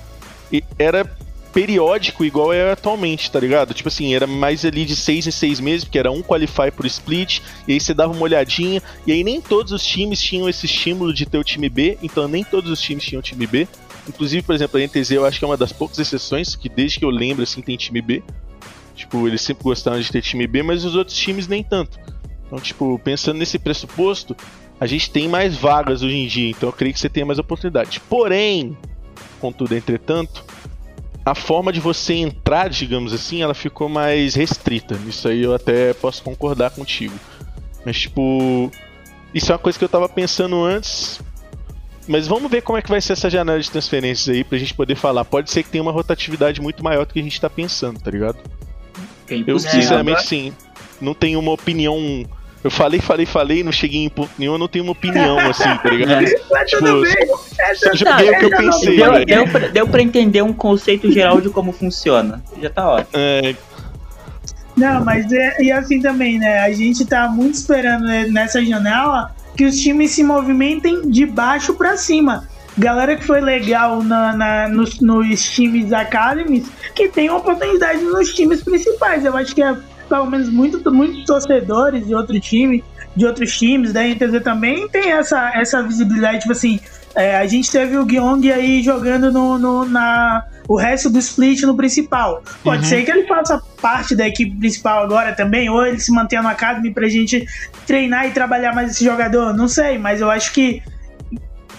[0.78, 1.04] era
[1.56, 3.72] periódico igual é atualmente, tá ligado?
[3.72, 6.84] Tipo assim, era mais ali de seis em seis meses, porque era um qualify por
[6.84, 10.66] split, e aí você dava uma olhadinha, e aí nem todos os times tinham esse
[10.66, 13.66] estímulo de ter o time B, então nem todos os times tinham time B.
[14.06, 16.98] Inclusive, por exemplo, a NTZ eu acho que é uma das poucas exceções que desde
[16.98, 18.22] que eu lembro assim tem time B.
[18.94, 21.98] Tipo, eles sempre gostaram de ter time B, mas os outros times nem tanto.
[22.46, 24.36] Então, tipo, pensando nesse pressuposto,
[24.78, 27.38] a gente tem mais vagas hoje em dia, então eu creio que você tenha mais
[27.38, 27.98] oportunidade.
[28.10, 28.76] Porém,
[29.40, 30.44] contudo, entretanto,
[31.26, 34.96] a forma de você entrar, digamos assim, ela ficou mais restrita.
[35.08, 37.18] Isso aí eu até posso concordar contigo.
[37.84, 38.70] Mas, tipo,
[39.34, 41.20] isso é uma coisa que eu tava pensando antes.
[42.06, 44.72] Mas vamos ver como é que vai ser essa janela de transferências aí pra gente
[44.72, 45.24] poder falar.
[45.24, 48.08] Pode ser que tenha uma rotatividade muito maior do que a gente tá pensando, tá
[48.08, 48.38] ligado?
[49.28, 50.52] É Eu, sinceramente, sim.
[51.00, 52.24] Não tenho uma opinião.
[52.64, 55.62] Eu falei, falei, falei, não cheguei em ponto nenhum, eu não tenho uma opinião, assim,
[55.62, 56.24] tá ligado?
[56.26, 56.34] É.
[56.50, 57.14] Mas Tipo, tudo bem.
[57.60, 59.26] É, Só tudo joguei o que eu bem, pensei, Deu, velho.
[59.26, 62.42] deu, pra, deu pra entender um conceito geral de como funciona.
[62.60, 63.08] Já tá ótimo.
[63.14, 63.54] É,
[64.76, 66.58] Não, mas é, e assim também, né?
[66.60, 71.72] A gente tá muito esperando né, nessa janela que os times se movimentem de baixo
[71.74, 72.46] pra cima.
[72.76, 78.62] Galera que foi legal na, na- nos, nos times academies, que tem oportunidade nos times
[78.62, 79.24] principais.
[79.24, 79.74] Eu acho que é,
[80.08, 82.82] pelo menos muito, muitos torcedores de outro time,
[83.14, 86.78] de outros times, da NTZ também tem essa, essa visibilidade, tipo assim,
[87.14, 91.62] é, a gente teve o Gyeong aí jogando no, no- na, o resto do split
[91.62, 92.42] no principal.
[92.62, 92.88] Pode Uhum.
[92.90, 96.48] ser que ele faça parte da equipe principal agora também, ou ele se mantenha no
[96.48, 97.46] Academy pra gente
[97.86, 99.54] treinar e trabalhar mais esse jogador.
[99.56, 100.82] Não sei, mas eu acho que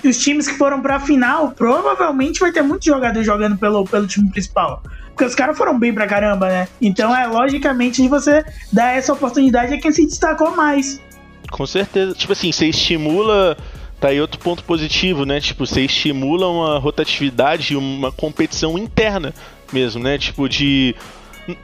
[0.04, 4.30] os times que foram pra final provavelmente vai ter muito jogador jogando pelo, pelo time
[4.30, 4.82] principal.
[5.18, 6.68] Porque os caras foram bem pra caramba, né?
[6.80, 11.02] Então é logicamente de você dar essa oportunidade a quem se destacou mais.
[11.50, 12.14] Com certeza.
[12.14, 13.58] Tipo assim, você estimula.
[14.00, 15.42] Tá aí outro ponto positivo, né?
[15.42, 19.34] Tipo, você estimula uma rotatividade e uma competição interna
[19.74, 20.20] mesmo, né?
[20.20, 20.96] Tipo, de.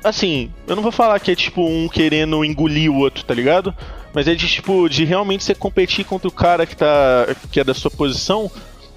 [0.04, 3.76] Assim, eu não vou falar que é tipo um querendo engolir o outro, tá ligado?
[4.14, 7.28] Mas é de tipo, de realmente você competir contra o cara que tá.
[7.52, 8.52] que é da sua posição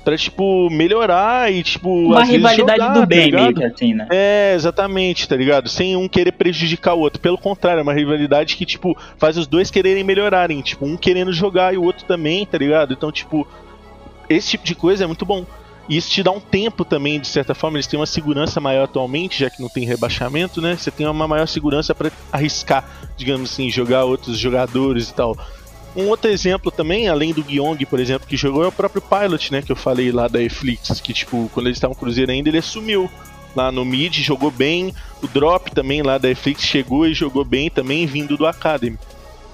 [0.07, 1.90] pra, tipo, melhorar e, tipo.
[1.90, 3.42] Uma rivalidade jogar, do tá bem, ligado?
[3.42, 4.07] meio que assim, né?
[4.09, 5.68] É, exatamente, tá ligado?
[5.68, 7.20] Sem um querer prejudicar o outro.
[7.20, 10.61] Pelo contrário, é uma rivalidade que, tipo, faz os dois quererem melhorarem.
[10.61, 12.92] Tipo, um querendo jogar e o outro também, tá ligado?
[12.92, 13.44] Então, tipo,
[14.29, 15.44] esse tipo de coisa é muito bom.
[15.88, 17.77] E isso te dá um tempo também, de certa forma.
[17.77, 20.77] Eles têm uma segurança maior atualmente, já que não tem rebaixamento, né?
[20.77, 25.37] Você tem uma maior segurança pra arriscar, digamos assim, jogar outros jogadores e tal.
[25.94, 29.53] Um outro exemplo também, além do Gyeong, por exemplo, que jogou, é o próprio Pilot,
[29.53, 29.62] né?
[29.62, 32.59] Que eu falei lá da Eflix, que, tipo, quando eles estavam no Cruzeiro ainda, ele
[32.59, 33.11] assumiu
[33.55, 34.94] lá no mid, jogou bem.
[35.22, 38.99] O Drop também lá da Eflix chegou e jogou bem também, vindo do Academy.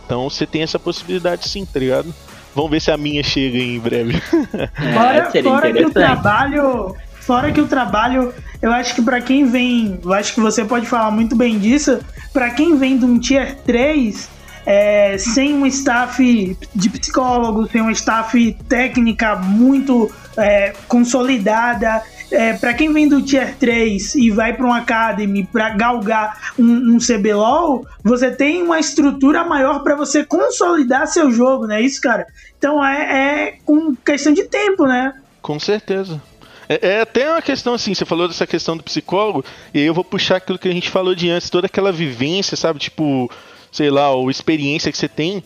[0.05, 2.13] Então você tem essa possibilidade sim, tá ligado?
[2.55, 4.21] Vamos ver se a minha chega em breve.
[4.53, 6.97] É, Fora, fora que o trabalho.
[7.21, 10.87] Fora que o trabalho, eu acho que pra quem vem, eu acho que você pode
[10.87, 12.01] falar muito bem disso,
[12.33, 14.29] pra quem vem de um tier 3,
[14.67, 22.03] é, sem um staff de psicólogo, sem um staff técnica muito é, consolidada.
[22.33, 26.95] É, para quem vem do Tier 3 e vai para um Academy para galgar um,
[26.95, 31.81] um CBLOL, você tem uma estrutura maior para você consolidar seu jogo, né?
[31.81, 32.27] Isso, cara.
[32.59, 35.15] Então é, é com questão de tempo, né?
[35.41, 36.21] Com certeza.
[36.69, 39.93] É, é, até uma questão assim, você falou dessa questão do psicólogo, e aí eu
[39.93, 42.79] vou puxar aquilo que a gente falou de antes, toda aquela vivência, sabe?
[42.79, 43.31] Tipo,
[43.71, 45.45] sei lá, ou experiência que você tem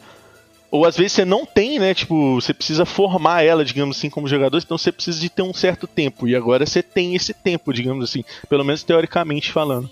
[0.77, 1.95] ou às vezes você não tem, né?
[1.95, 5.55] Tipo, você precisa formar ela, digamos assim, como jogador, então você precisa de ter um
[5.55, 6.29] certo tempo.
[6.29, 9.89] E agora você tem esse tempo, digamos assim, pelo menos teoricamente falando.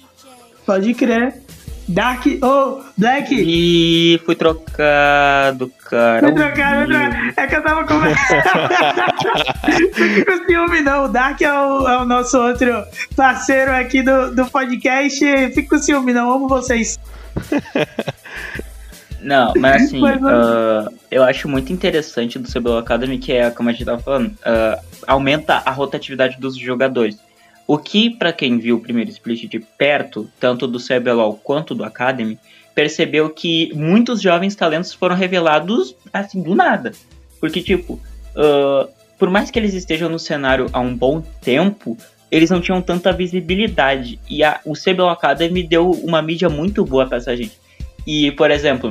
[0.67, 1.43] Pode crer.
[1.87, 2.25] Dark.
[2.43, 3.35] Oh, Black!
[3.35, 6.21] Ih, fui trocado, cara.
[6.21, 7.35] Fui trocado, fui trocado.
[7.37, 8.43] É que eu tava conversando.
[10.25, 11.05] Com ciúme, não.
[11.05, 15.19] O Dark é o, é o, nosso outro parceiro aqui do, do podcast.
[15.49, 16.33] Fique com ciúme, não.
[16.33, 16.99] Amo vocês.
[19.25, 23.73] Não, mas assim, uh, eu acho muito interessante do CBLOL Academy que é, como a
[23.73, 27.19] gente tava falando, uh, aumenta a rotatividade dos jogadores.
[27.67, 31.83] O que, para quem viu o primeiro split de perto, tanto do CBLOL quanto do
[31.83, 32.39] Academy,
[32.75, 36.93] percebeu que muitos jovens talentos foram revelados assim do nada.
[37.41, 41.97] Porque, tipo, uh, por mais que eles estejam no cenário há um bom tempo,
[42.31, 44.19] eles não tinham tanta visibilidade.
[44.29, 47.59] E a, o CBLOL Academy deu uma mídia muito boa pra essa gente.
[48.07, 48.91] E, por exemplo,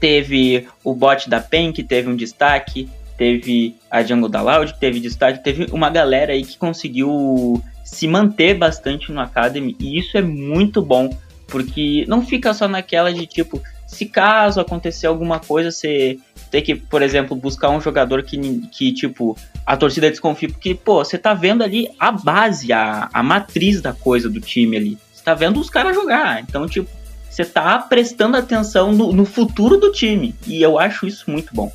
[0.00, 4.80] teve o bot da PEN, que teve um destaque, teve a Jungle da Loud, que
[4.80, 10.16] teve destaque, teve uma galera aí que conseguiu se manter bastante no Academy, e isso
[10.16, 15.70] é muito bom, porque não fica só naquela de tipo, se caso acontecer alguma coisa,
[15.70, 16.18] você
[16.50, 21.04] ter que, por exemplo, buscar um jogador que, que tipo, a torcida desconfia, porque, pô,
[21.04, 24.98] você tá vendo ali a base, a, a matriz da coisa do time ali.
[25.12, 26.40] Você tá vendo os caras jogar.
[26.40, 26.88] Então, tipo,
[27.34, 30.34] você tá prestando atenção no, no, futuro do time.
[30.46, 31.72] E eu acho isso muito bom.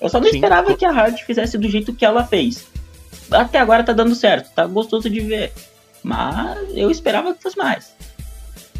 [0.00, 0.36] Eu só não Sim.
[0.36, 2.66] esperava que a Hard fizesse do jeito que ela fez.
[3.30, 5.52] Até agora tá dando certo, tá gostoso de ver.
[6.02, 7.94] Mas eu esperava que fosse mais.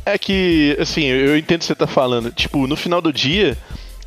[0.04, 2.32] É que, assim, eu entendo o que você tá falando.
[2.32, 3.56] Tipo, no final do dia,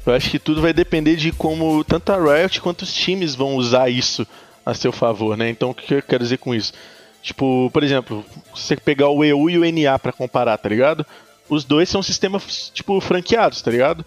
[0.06, 3.56] eu acho que tudo vai depender de como tanto a Riot quanto os times vão
[3.56, 4.28] usar isso
[4.65, 5.50] a seu favor, né?
[5.50, 6.74] Então, o que eu quero dizer com isso?
[7.21, 11.06] Tipo, por exemplo, você pegar o EU e o NA para comparar, tá ligado?
[11.51, 14.05] Os dois são sistemas, tipo, franqueados, tá ligado?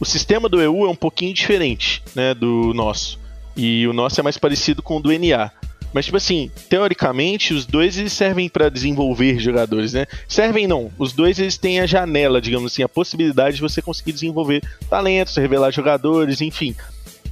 [0.00, 3.20] O sistema do EU é um pouquinho diferente, né, do nosso.
[3.54, 5.52] E o nosso é mais parecido com o do NA.
[5.92, 10.06] Mas, tipo assim, teoricamente, os dois eles servem para desenvolver jogadores, né?
[10.26, 10.90] Servem não.
[10.98, 15.36] Os dois eles têm a janela, digamos assim, a possibilidade de você conseguir desenvolver talentos,
[15.36, 16.74] revelar jogadores, enfim.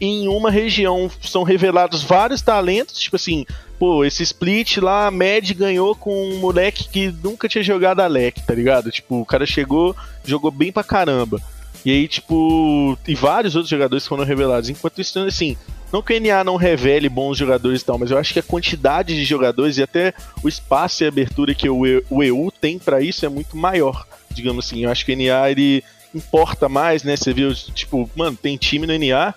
[0.01, 3.47] Em uma região são revelados vários talentos, tipo assim,
[3.79, 8.07] pô, esse split lá, a Mad ganhou com um moleque que nunca tinha jogado a
[8.07, 8.91] LEC, tá ligado?
[8.91, 11.41] Tipo, o cara chegou, jogou bem pra caramba.
[11.85, 14.69] E aí, tipo, e vários outros jogadores foram revelados.
[14.69, 15.57] Enquanto isso, assim,
[15.93, 18.43] não que o NA não revele bons jogadores e tal, mas eu acho que a
[18.43, 23.25] quantidade de jogadores e até o espaço e abertura que o, EU tem para isso
[23.25, 24.83] é muito maior, digamos assim.
[24.83, 27.17] Eu acho que o NA ele importa mais, né?
[27.17, 29.33] Você viu, tipo, mano, tem time no NA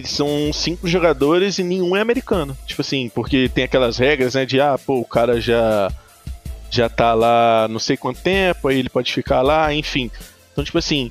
[0.00, 2.56] que são cinco jogadores e nenhum é americano.
[2.66, 5.90] Tipo assim, porque tem aquelas regras, né, de ah, pô, o cara já
[6.70, 10.10] já tá lá não sei quanto tempo, aí ele pode ficar lá, enfim.
[10.50, 11.10] Então, tipo assim,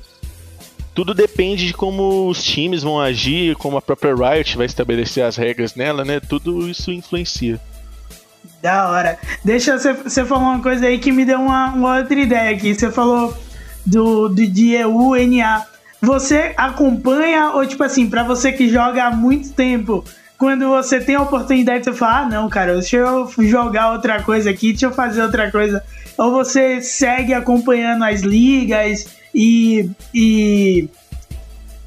[0.92, 5.36] tudo depende de como os times vão agir, como a própria Riot vai estabelecer as
[5.36, 6.18] regras nela, né?
[6.18, 7.60] Tudo isso influencia.
[8.60, 9.18] Da hora.
[9.44, 12.74] Deixa você, você falar uma coisa aí que me deu uma, uma outra ideia aqui.
[12.74, 13.36] Você falou
[13.86, 15.71] do, do de EU, NA
[16.02, 20.04] você acompanha ou tipo assim, para você que joga há muito tempo,
[20.36, 24.50] quando você tem a oportunidade, você fala, ah, não, cara, deixa eu jogar outra coisa
[24.50, 25.80] aqui, deixa eu fazer outra coisa.
[26.18, 30.88] Ou você segue acompanhando as ligas e, e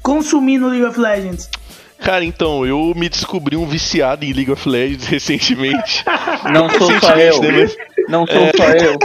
[0.02, 1.50] consumindo League of Legends?
[1.98, 6.02] Cara, então, eu me descobri um viciado em League of Legends recentemente.
[6.50, 7.42] Não sou só eu.
[7.42, 7.68] Né?
[8.08, 8.52] Não sou é...
[8.56, 8.98] só eu.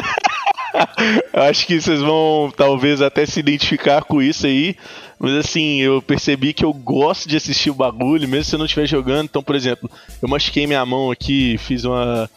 [1.33, 4.75] Acho que vocês vão talvez até se identificar com isso aí.
[5.19, 8.65] Mas assim, eu percebi que eu gosto de assistir o bagulho, mesmo se eu não
[8.65, 9.25] estiver jogando.
[9.25, 9.89] Então, por exemplo,
[10.21, 12.29] eu machuquei minha mão aqui, fiz uma,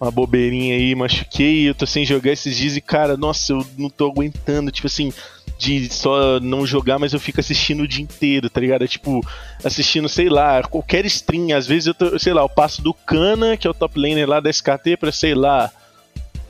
[0.00, 3.90] uma bobeirinha aí, machuquei, eu tô sem jogar esses dias e, cara, nossa, eu não
[3.90, 5.12] tô aguentando, tipo assim,
[5.58, 8.84] de só não jogar, mas eu fico assistindo o dia inteiro, tá ligado?
[8.84, 9.20] É tipo,
[9.64, 11.56] assistindo, sei lá, qualquer stream.
[11.56, 14.28] Às vezes eu tô, sei lá, eu passo do Kana, que é o top laner
[14.28, 15.70] lá da SKT, pra, sei lá,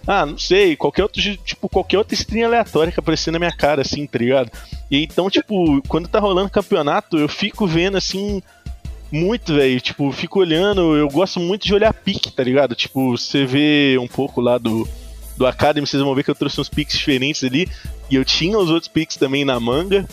[0.07, 3.83] ah, não sei, qualquer outro, tipo, qualquer outra stream aleatória que aparecer na minha cara,
[3.83, 4.51] assim, tá ligado?
[4.91, 8.41] E então, tipo, quando tá rolando campeonato, eu fico vendo, assim,
[9.11, 9.81] muito, velho.
[9.81, 12.75] Tipo, fico olhando, eu gosto muito de olhar pique, tá ligado?
[12.75, 14.89] Tipo, você vê um pouco lá do,
[15.37, 17.69] do Academy, vocês vão ver que eu trouxe uns piques diferentes ali.
[18.11, 20.07] E eu tinha os outros piques também na manga.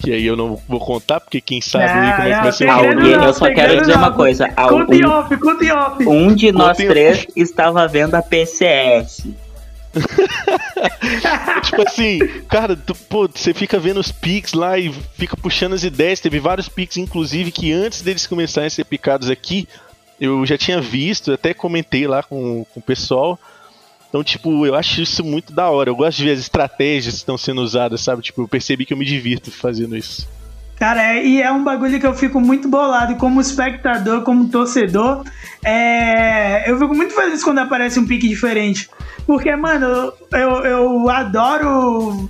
[0.00, 2.52] Que aí eu não vou contar, porque quem sabe aí Não, como é que vai
[2.52, 3.24] ser o jogo.
[3.24, 4.48] Eu só quero dizer uma coisa.
[4.48, 6.06] Um, off, conta em off.
[6.06, 9.28] um de nós três estava vendo a PCS.
[11.64, 15.84] Tipo assim, cara, tu, pô, você fica vendo os pics lá e fica puxando as
[15.84, 16.20] ideias.
[16.20, 19.68] Teve vários pics, inclusive, que antes deles começarem a ser picados aqui,
[20.20, 23.38] eu já tinha visto, até comentei lá com, com o pessoal.
[24.10, 25.88] Então, tipo, eu acho isso muito da hora.
[25.88, 28.20] Eu gosto de ver as estratégias que estão sendo usadas, sabe?
[28.22, 30.28] Tipo, eu percebi que eu me divirto fazendo isso.
[30.76, 33.14] Cara, é- e é um bagulho que eu fico muito bolado.
[33.16, 35.22] Como espectador, como torcedor,
[35.64, 38.88] é, eu fico muito feliz quando aparece um pique diferente.
[39.26, 42.28] Porque, mano, eu, eu adoro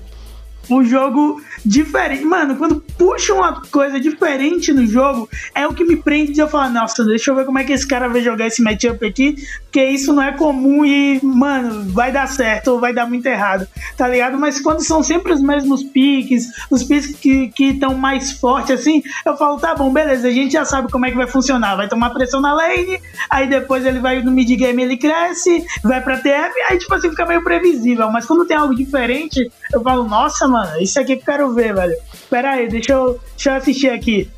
[0.68, 2.24] o jogo diferente.
[2.24, 6.48] Mano, quando puxa uma coisa diferente no jogo, é o que me prende de eu
[6.48, 9.36] falar, nossa, deixa eu ver como é que esse cara vai jogar esse matchup aqui,
[9.64, 13.66] porque isso não é comum e, mano, vai dar certo ou vai dar muito errado,
[13.96, 14.38] tá ligado?
[14.38, 19.36] Mas quando são sempre os mesmos piques, os piques que estão mais fortes assim, eu
[19.36, 21.76] falo, tá bom, beleza, a gente já sabe como é que vai funcionar.
[21.76, 26.00] Vai tomar pressão na lane, aí depois ele vai no mid game, ele cresce, vai
[26.00, 28.10] pra TF, aí tipo assim fica meio previsível.
[28.10, 31.96] Mas quando tem algo diferente, eu falo, nossa, mano, isso aqui eu quero ver, velho.
[32.28, 34.30] Pera aí, deixa eu, deixa eu assistir aqui.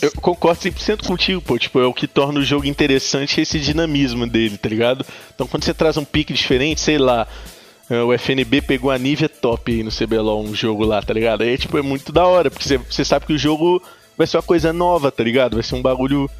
[0.00, 1.58] Eu concordo 100% contigo, pô.
[1.58, 5.04] Tipo, é o que torna o jogo interessante esse dinamismo dele, tá ligado?
[5.34, 7.26] Então quando você traz um pique diferente, sei lá,
[7.90, 11.42] é, o FNB pegou a Nivea top aí no CBLOL, um jogo lá, tá ligado?
[11.42, 13.82] Aí, tipo, é muito da hora, porque você, sabe que o jogo
[14.16, 15.54] vai ser uma coisa nova, tá ligado?
[15.54, 16.30] Vai ser um bagulho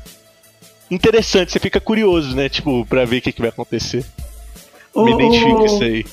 [0.90, 2.48] interessante, você fica curioso, né?
[2.48, 4.04] Tipo, pra ver o que, que vai acontecer.
[4.94, 6.04] O, Me identifico o, isso aí.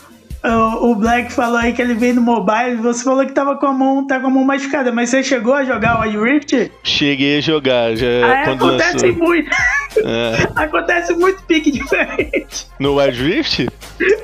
[0.43, 3.65] O, o Black falou aí que ele veio no mobile, você falou que tava com
[3.67, 6.71] a mão, tá com a mão machucada, mas você chegou a jogar o Wild Rift?
[6.83, 9.23] Cheguei a jogar, já Ah, quando acontece lançou.
[9.27, 9.49] muito.
[9.97, 10.47] É.
[10.63, 12.67] acontece muito pique diferente.
[12.79, 13.67] No Wild Rift?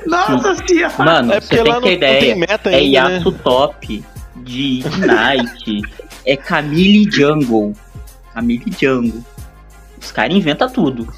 [0.06, 0.94] Nossa senhora.
[0.98, 2.36] Mano, É porque você tem lá que ter não- não tem ideia.
[2.36, 3.14] meta é ainda, né?
[3.16, 4.04] Yasuo top
[4.36, 5.82] de Ignite.
[6.24, 7.72] é Camille Jungle.
[8.32, 9.24] Camille Jungle.
[10.00, 11.08] Os caras inventam tudo.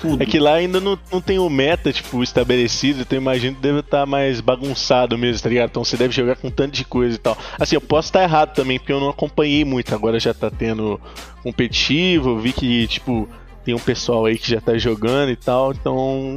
[0.00, 0.22] Tudo.
[0.22, 3.62] É que lá ainda não, não tem o meta, tipo, estabelecido, então eu imagino que
[3.62, 5.70] deve estar mais bagunçado mesmo, tá ligado?
[5.70, 7.36] Então você deve jogar com tanto de coisa e tal.
[7.58, 11.00] Assim, eu posso estar errado também, porque eu não acompanhei muito, agora já tá tendo
[11.42, 13.28] competitivo, eu vi que, tipo,
[13.64, 16.36] tem um pessoal aí que já tá jogando e tal, então.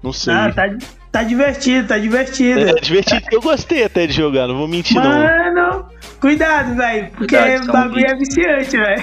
[0.00, 0.32] Não sei.
[0.32, 0.68] Ah, tá,
[1.10, 2.60] tá divertido, tá divertido.
[2.60, 5.10] É divertido, eu gostei até de jogar, não vou mentir não.
[5.10, 5.86] Mano,
[6.20, 9.02] cuidado, velho, porque Cuidado, o bagulho é viciante, velho.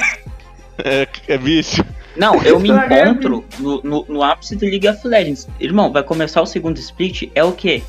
[0.77, 1.85] É, é vício.
[2.15, 5.47] Não, eu me encontro no, no, no ápice do League of Legends.
[5.59, 7.83] Irmão, vai começar o segundo split, é o quê?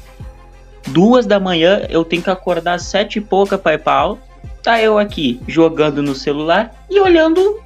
[0.88, 4.18] Duas da manhã, eu tenho que acordar às sete e pouca pra ir pra aula.
[4.62, 7.60] Tá eu aqui, jogando no celular e olhando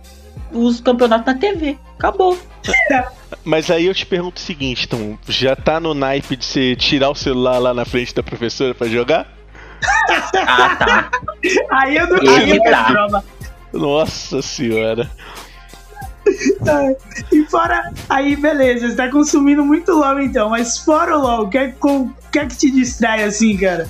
[0.52, 1.78] os campeonatos na TV.
[1.98, 2.38] Acabou.
[3.44, 7.10] Mas aí eu te pergunto o seguinte, então, já tá no naipe de você tirar
[7.10, 9.26] o celular lá na frente da professora pra jogar?
[10.46, 11.10] Ah, tá.
[11.70, 13.22] Aí eu não aí eu tá.
[13.72, 15.10] Nossa senhora.
[17.32, 21.48] E fora, aí beleza, você tá consumindo muito LOL então, mas fora o LOL, o
[21.50, 21.74] que, é,
[22.32, 23.88] que é que te distrai assim, cara?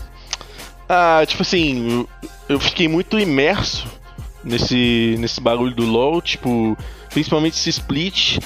[0.88, 2.06] Ah, tipo assim,
[2.48, 3.86] eu fiquei muito imerso
[4.42, 6.76] nesse, nesse bagulho do LoL, tipo,
[7.10, 8.38] principalmente esse split,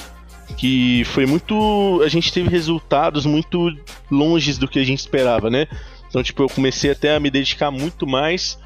[0.57, 2.01] que foi muito.
[2.03, 3.75] A gente teve resultados muito
[4.11, 5.67] longes do que a gente esperava, né?
[6.07, 8.57] Então, tipo, eu comecei até a me dedicar muito mais.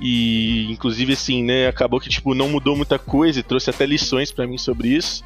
[0.00, 1.68] E, inclusive, assim, né?
[1.68, 5.24] Acabou que, tipo, não mudou muita coisa e trouxe até lições pra mim sobre isso.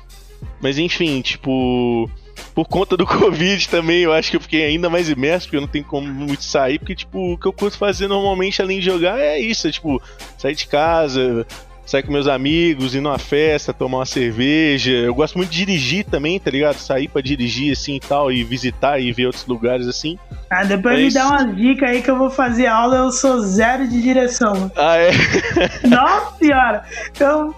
[0.61, 2.09] Mas, enfim, tipo.
[2.55, 5.61] Por conta do Covid também, eu acho que eu fiquei ainda mais imerso, porque eu
[5.61, 8.87] não tenho como muito sair, porque, tipo, o que eu curto fazer normalmente, além de
[8.87, 10.01] jogar, é isso, é, tipo,
[10.39, 11.47] sair de casa,
[11.91, 14.93] sair com meus amigos, ir numa festa, tomar uma cerveja.
[14.93, 16.77] Eu gosto muito de dirigir também, tá ligado?
[16.77, 20.17] Sair pra dirigir, assim, e tal, e visitar e ver outros lugares, assim.
[20.49, 23.41] Ah, depois É me dá umas dicas aí que eu vou fazer aula, eu sou
[23.41, 24.71] zero de direção.
[24.77, 25.11] Ah, é?
[25.89, 26.85] Nossa senhora!
[27.11, 27.53] Então,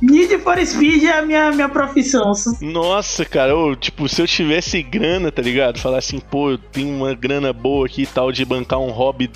[0.00, 2.30] Need for Speed é a minha, minha profissão.
[2.60, 5.80] Nossa, cara, ô, tipo, se eu tivesse grana, tá ligado?
[5.80, 9.28] Falar assim, pô, eu tenho uma grana boa aqui e tal de bancar um hobby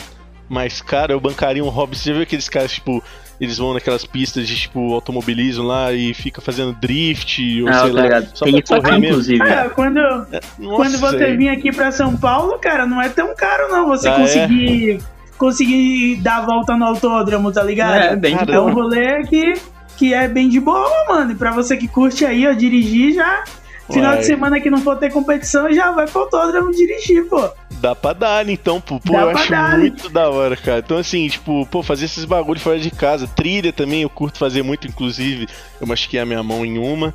[0.49, 1.99] mais caro, eu bancaria um hobby.
[1.99, 3.03] Você já viu aqueles caras, tipo,
[3.40, 7.88] eles vão naquelas pistas de, tipo, automobilismo lá e fica fazendo drift, ou Ah, sei
[7.90, 8.02] tá lá.
[8.02, 8.29] ligado.
[8.35, 9.06] só Tem pra isso aqui, correr mesmo.
[9.12, 9.48] inclusive.
[9.48, 11.38] É, quando, Nossa, quando você velho.
[11.38, 14.19] vir aqui pra São Paulo, cara, não é tão caro não você Ah, é?
[14.21, 14.98] conseguir,
[15.38, 17.94] conseguir dar a volta no autódromo, tá ligado?
[17.96, 19.54] É, bem de Cara, É um rolê que,
[19.96, 21.33] que é bem de boa, mano.
[21.33, 23.44] E pra você que curte aí, ó, dirigir já.
[23.93, 27.49] Final de semana que não for ter competição, já vai pro autódromo dirigir, pô.
[27.81, 29.01] Dá pra dar, né, então, pô.
[29.01, 29.79] Pô, Dá eu pra acho dar, né?
[29.79, 30.81] muito da hora, cara.
[30.81, 33.27] Então, assim, tipo, pô, fazer esses bagulhos fora de casa.
[33.27, 35.47] Trilha também, eu curto fazer muito, inclusive.
[35.81, 37.15] Eu machuquei a minha mão em uma.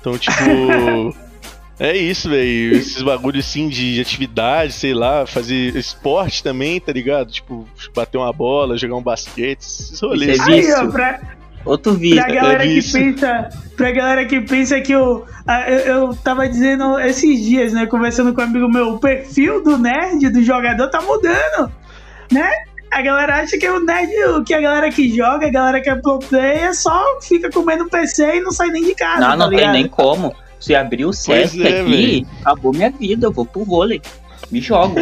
[0.00, 0.34] Então, tipo.
[1.80, 2.76] É isso, velho.
[2.76, 7.32] Esses bagulhos assim de atividade, sei lá, fazer esporte também, tá ligado?
[7.32, 10.38] Tipo, bater uma bola, jogar um basquete, esses rolês.
[10.38, 10.76] Isso é Aí, vício.
[10.80, 11.20] ó, pra,
[11.64, 12.22] Outro vídeo.
[12.22, 12.92] pra galera é que isso.
[12.96, 13.48] pensa.
[13.76, 15.78] Pra galera que pensa que eu, ah, eu.
[15.78, 17.86] Eu tava dizendo esses dias, né?
[17.86, 21.72] Conversando com um amigo meu, o perfil do nerd, do jogador, tá mudando.
[22.30, 22.50] Né?
[22.90, 24.10] A galera acha que o nerd,
[24.44, 28.36] que a galera que joga, a galera que é pro player, só fica comendo PC
[28.36, 29.20] e não sai nem de casa.
[29.20, 29.72] Não, tá não tem ligado?
[29.72, 30.34] nem como.
[30.60, 33.26] Se abrir o CS é, aqui, acabou minha vida.
[33.26, 34.00] Eu vou pro vôlei.
[34.52, 34.96] Me jogo.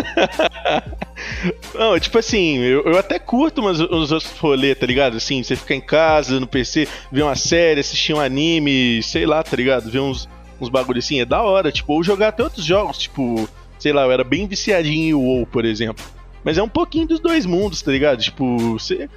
[1.74, 5.16] Não, tipo assim, eu, eu até curto umas, uns outros rolês, tá ligado?
[5.16, 9.42] Assim, você ficar em casa, no PC, ver uma série, assistir um anime, sei lá,
[9.42, 9.90] tá ligado?
[9.90, 10.28] Ver uns,
[10.61, 11.72] uns bagulho assim, é da hora.
[11.72, 15.46] Tipo, ou jogar até outros jogos, tipo, sei lá, eu era bem viciadinho em WoW,
[15.46, 16.05] por exemplo.
[16.44, 18.20] Mas é um pouquinho dos dois mundos, tá ligado?
[18.20, 19.11] Tipo, você.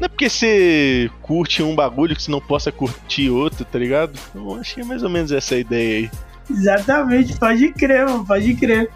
[0.00, 4.18] Não é porque você curte um bagulho que você não possa curtir outro, tá ligado?
[4.34, 6.10] Eu achei mais ou menos essa ideia aí.
[6.50, 8.90] Exatamente, pode crer, mano, pode crer.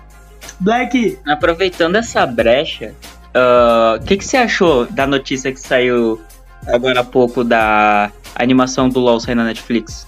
[0.58, 2.94] Black, Aproveitando essa brecha,
[3.34, 6.20] ah, o que, que você achou da notícia que saiu
[6.66, 10.06] agora há pouco da animação do LoL sair na Netflix?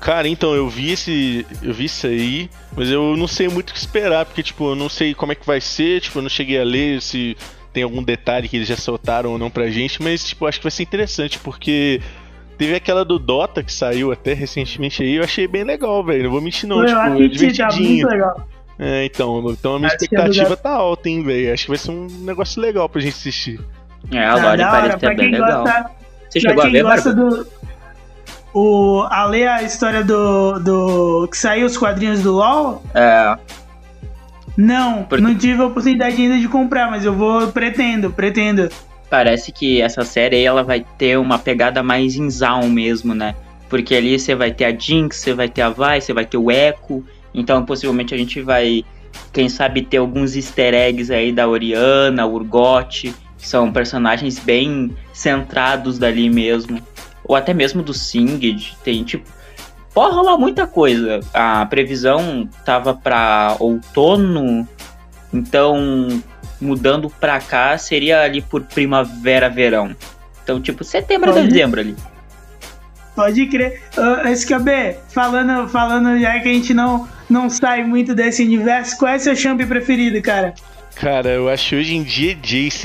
[0.00, 1.46] Cara, então, eu vi esse.
[1.62, 4.74] Eu vi isso aí, mas eu não sei muito o que esperar, porque, tipo, eu
[4.74, 7.36] não sei como é que vai ser, tipo, eu não cheguei a ler se
[7.72, 10.64] tem algum detalhe que eles já soltaram ou não pra gente, mas, tipo, acho que
[10.64, 12.00] vai ser interessante, porque
[12.58, 16.24] teve aquela do Dota que saiu até recentemente aí, eu achei bem legal, velho.
[16.24, 18.48] Não vou mentir, não, eu tipo, é tá muito legal.
[18.78, 21.52] É, então, então a minha Acho é expectativa tá alta, hein, velho.
[21.52, 23.60] Acho que vai ser um negócio legal pra gente assistir.
[24.10, 25.62] É, a Ah, Lore da parece hora, ser pra bem legal.
[25.62, 25.90] gosta,
[26.30, 27.46] Você pra chegou a ver, gosta do.
[28.54, 31.28] O, a ler a história do, do.
[31.30, 32.82] que saiu os quadrinhos do LOL?
[32.94, 33.36] É,
[34.56, 37.48] Não, Porque- não tive a oportunidade ainda de comprar, mas eu vou.
[37.48, 38.68] Pretendo, pretendo.
[39.08, 43.34] parece que essa série aí, ela vai ter uma pegada mais em Zaun mesmo, né?
[43.70, 46.36] Porque ali você vai ter a Jinx, você vai ter a Vi, você vai ter
[46.36, 47.02] o Echo.
[47.34, 48.84] Então, possivelmente a gente vai,
[49.32, 55.98] quem sabe, ter alguns easter eggs aí da Oriana, Urgot, que são personagens bem centrados
[55.98, 56.80] dali mesmo.
[57.24, 58.76] Ou até mesmo do Singed.
[58.84, 59.28] Tem tipo.
[59.94, 61.20] Pode rolar muita coisa.
[61.34, 64.66] A previsão tava pra outono,
[65.32, 66.08] então
[66.60, 69.94] mudando pra cá seria ali por primavera, verão.
[70.42, 71.96] Então, tipo, setembro dezembro ali.
[73.14, 73.82] Pode crer.
[73.96, 79.12] Uh, SKB, falando, falando já que a gente não, não sai muito desse universo, qual
[79.12, 80.54] é seu champ preferido, cara?
[80.94, 82.34] Cara, eu acho que hoje em dia é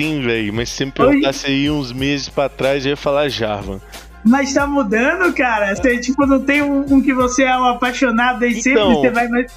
[0.03, 0.53] hein, velho.
[0.53, 3.79] Mas se me Hoje- perguntasse aí uns meses pra trás, eu ia falar Jarvan.
[4.25, 5.73] Mas tá mudando, cara?
[5.75, 9.27] Você, tipo, não tem um, um que você é um apaixonado sempre, Então, você vai
[9.27, 9.51] mais.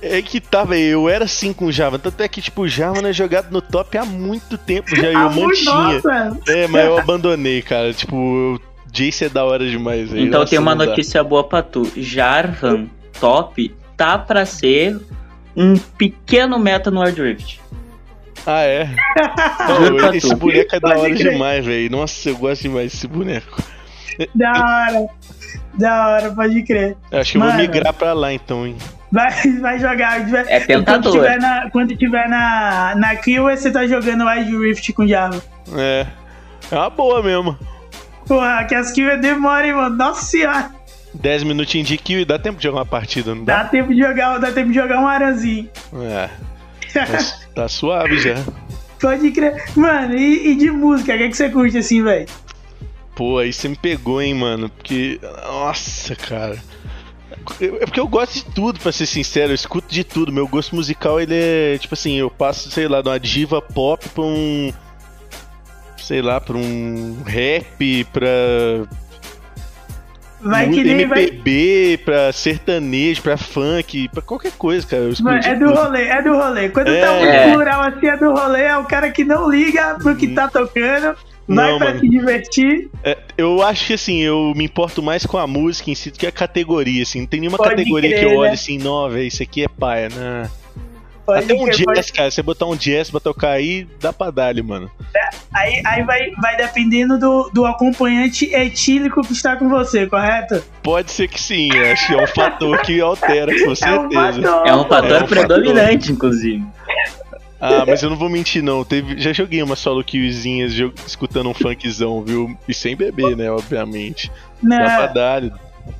[0.00, 0.82] É que tá, velho.
[0.84, 1.98] Eu era assim com o Jarvan.
[1.98, 5.08] Tanto é que, tipo, o Jarvan é jogado no top há muito tempo já.
[5.10, 5.72] E eu mantinha.
[5.74, 6.38] nossa!
[6.48, 7.92] É, mas eu abandonei, cara.
[7.92, 10.26] Tipo, eu- Jace é da hora demais, velho.
[10.26, 10.84] Então Nossa, tem uma dá.
[10.86, 11.90] notícia boa pra tu.
[11.96, 12.86] Jarvan
[13.18, 15.00] Top tá pra ser
[15.56, 17.60] um pequeno meta no Wild Rift.
[18.46, 18.86] Ah, é?
[20.00, 21.90] Pô, esse boneco é da hora demais, velho.
[21.90, 23.62] Nossa, eu gosto demais desse boneco.
[24.34, 25.06] Da hora.
[25.74, 26.96] Da hora, pode crer.
[27.10, 27.62] Eu acho que eu vou Mano.
[27.62, 28.76] migrar pra lá, então, hein.
[29.10, 29.30] Vai,
[29.60, 30.26] vai jogar.
[30.28, 31.12] vai- É Quando tentador.
[31.12, 35.40] tiver na, quando tiver na, na kill, você tá jogando Wild Rift com Java.
[35.76, 36.06] É.
[36.70, 37.56] É uma boa mesmo.
[38.26, 39.96] Porra, que as kills demoram, hein, mano.
[39.96, 40.70] Nossa senhora.
[41.14, 43.62] 10 minutinhos de kill e dá tempo de jogar uma partida, não dá?
[43.62, 45.68] Dá tempo de jogar, dá tempo de jogar um aranzinho.
[45.94, 46.30] É.
[46.92, 47.06] Tá,
[47.54, 48.36] tá suave já.
[49.00, 49.64] Pode crer.
[49.76, 52.26] Mano, e, e de música, o que, é que você curte assim, velho?
[53.14, 54.68] Pô, aí você me pegou, hein, mano.
[54.68, 55.20] Porque.
[55.44, 56.58] Nossa, cara.
[57.60, 59.50] É porque eu gosto de tudo, pra ser sincero.
[59.50, 60.32] Eu escuto de tudo.
[60.32, 61.78] Meu gosto musical, ele é.
[61.78, 64.72] Tipo assim, eu passo, sei lá, de uma diva pop pra um.
[66.12, 68.20] Sei lá, pra um rap, pra.
[70.42, 71.22] Vai que nem vai.
[71.22, 75.04] MPB, pra sertanejo, pra funk, pra qualquer coisa, cara.
[75.42, 76.68] É do rolê, é do rolê.
[76.68, 77.00] Quando É.
[77.00, 77.44] tá É.
[77.46, 80.48] muito plural assim, é do rolê, é o cara que não liga pro que tá
[80.48, 81.16] tocando,
[81.48, 82.00] vai Não, pra mano.
[82.00, 82.90] se divertir.
[83.02, 86.18] É, eu acho que assim, eu me importo mais com a música em si do
[86.18, 87.20] que a categoria, assim.
[87.20, 88.54] Não tem nenhuma Pode categoria crer, que eu olhe né?
[88.54, 90.50] assim, não, velho, isso aqui é paia, né?
[91.24, 94.12] Pode Até um crer, pode- jazz, cara, você botar um jazz pra tocar aí, dá
[94.12, 94.90] pra dar mano.
[95.54, 100.62] Aí, aí vai, vai dependendo do, do acompanhante etílico que está com você, correto?
[100.82, 104.42] Pode ser que sim, acho que é um fator que altera, com É um certeza.
[104.42, 104.66] fator.
[104.66, 106.64] É um fator É um predominante, inclusive.
[107.60, 108.82] Ah, mas eu não vou mentir, não.
[108.82, 112.56] Teve, já joguei umas solo killzinhas jo- escutando um funkzão, viu?
[112.66, 114.32] E sem beber, né, obviamente.
[114.60, 115.42] Dá pra Não, dar.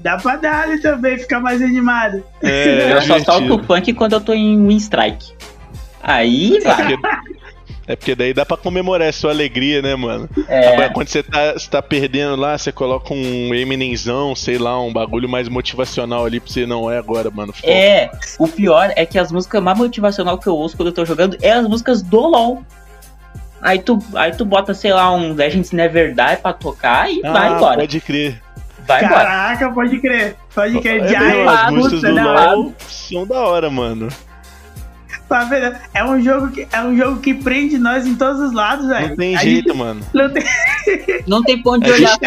[0.00, 2.22] Dá pra dar ali também, ficar mais animado.
[2.42, 3.48] É, eu só divertido.
[3.56, 5.32] toco funk quando eu tô em Win Strike.
[6.02, 6.76] Aí vai.
[6.96, 7.32] Porque-
[7.88, 10.28] É porque daí dá pra comemorar a sua alegria, né, mano?
[10.48, 10.68] É.
[10.68, 14.92] Agora, quando você tá, você tá perdendo lá, você coloca um Eminemzão, sei lá, um
[14.92, 17.52] bagulho mais motivacional ali pra você não é agora, mano.
[17.52, 17.68] Foco.
[17.68, 18.08] É,
[18.38, 21.36] o pior é que as músicas mais motivacional que eu ouço quando eu tô jogando
[21.42, 22.62] é as músicas do LoL.
[23.60, 27.32] Aí tu, aí tu bota, sei lá, um Legends Never Die pra tocar e Ah,
[27.32, 27.80] vai embora.
[27.80, 28.40] pode crer.
[28.86, 29.24] Vai embora.
[29.24, 30.36] Caraca, pode crer.
[30.54, 31.02] Pode crer.
[31.04, 32.20] É, Já meu, é as músicas do?
[32.20, 34.08] LoL são da hora, mano.
[35.28, 35.74] Tá vendo?
[35.94, 39.08] É um jogo que é um jogo que prende nós em todos os lados, velho.
[39.08, 40.00] Não tem A jeito, gente mano.
[40.12, 40.42] Não tem...
[41.26, 42.18] Não tem pra onde A olhar.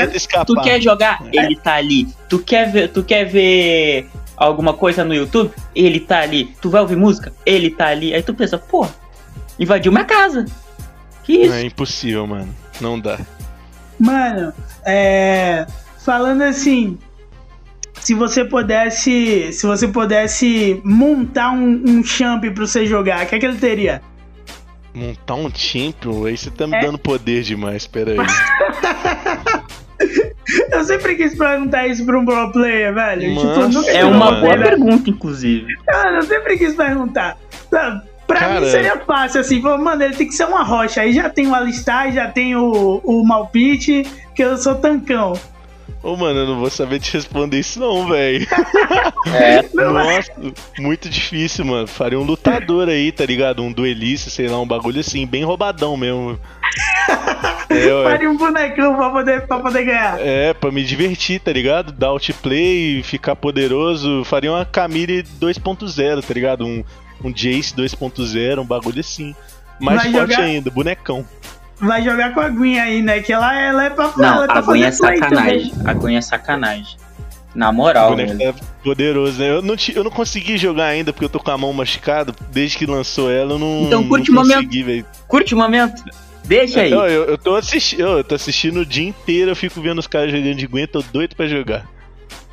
[0.45, 1.21] Tu quer jogar?
[1.31, 2.07] Ele tá ali.
[2.27, 5.51] Tu quer ver, tu quer ver alguma coisa no YouTube?
[5.75, 6.55] Ele tá ali.
[6.59, 7.31] Tu vai ouvir música?
[7.45, 8.11] Ele tá ali.
[8.13, 8.87] Aí tu pensa, pô,
[9.59, 10.45] invadiu minha casa.
[11.23, 11.53] Que isso?
[11.53, 12.55] É impossível, mano.
[12.81, 13.19] Não dá.
[13.99, 14.51] Mano,
[14.83, 15.67] é...
[16.05, 16.97] falando assim,
[17.99, 23.35] se você pudesse, se você pudesse montar um, um champ pra você jogar, o que
[23.35, 24.01] é que ele teria?
[24.93, 26.81] Montar um champion, aí você tá me É.
[26.81, 28.17] dando poder demais, pera aí.
[30.71, 33.33] Eu sempre quis perguntar isso pra um pro player, velho.
[33.33, 35.73] Mano, tipo, É uma boa pergunta, inclusive.
[35.91, 37.37] Mano, eu sempre quis perguntar.
[37.69, 38.01] Pra
[38.39, 38.61] Cara.
[38.61, 41.01] mim seria fácil, assim, falou, mano, ele tem que ser uma rocha.
[41.01, 45.33] Aí já tem o Alistar, já tem o, o Malpite, que eu sou tancão.
[46.05, 48.45] Ô, mano, eu não vou saber te responder isso não, velho.
[49.33, 49.63] É.
[49.73, 50.31] Nossa,
[50.77, 51.87] muito difícil, mano.
[51.87, 53.63] Faria um lutador aí, tá ligado?
[53.63, 56.39] Um duelista, sei lá, um bagulho assim, bem roubadão mesmo.
[57.67, 58.03] É.
[58.03, 60.19] Faria um bonecão pra poder, pra poder ganhar.
[60.19, 61.91] É, pra me divertir, tá ligado?
[61.91, 64.23] Dar outplay, ficar poderoso.
[64.23, 66.63] Faria uma Camille 2.0, tá ligado?
[66.65, 66.83] Um,
[67.23, 69.35] um Jace 2.0, um bagulho assim.
[69.79, 70.43] Mais Vai forte jogar?
[70.45, 71.25] ainda, bonecão.
[71.79, 73.19] Vai jogar com a Gwen aí, né?
[73.21, 75.69] Que ela, ela é pra Não, ela é pra a Gwen é sacanagem.
[75.71, 75.73] também.
[75.85, 76.97] A Gwen é sacanagem.
[77.53, 78.49] Na O moral, boneco velho.
[78.49, 78.53] é
[78.83, 79.49] poderoso, né?
[79.49, 82.33] Eu não, ti- eu não consegui jogar ainda porque eu tô com a mão machucada.
[82.51, 84.57] Desde que lançou ela, eu não, Então curte não o momento.
[84.63, 85.05] consegui, velho.
[85.27, 86.03] Curte o momento.
[86.43, 86.91] Deixa aí.
[86.91, 90.05] Não, eu, eu tô assistindo, eu tô assistindo o dia inteiro, eu fico vendo os
[90.07, 91.85] caras jogando de Gwen, tô doido pra jogar.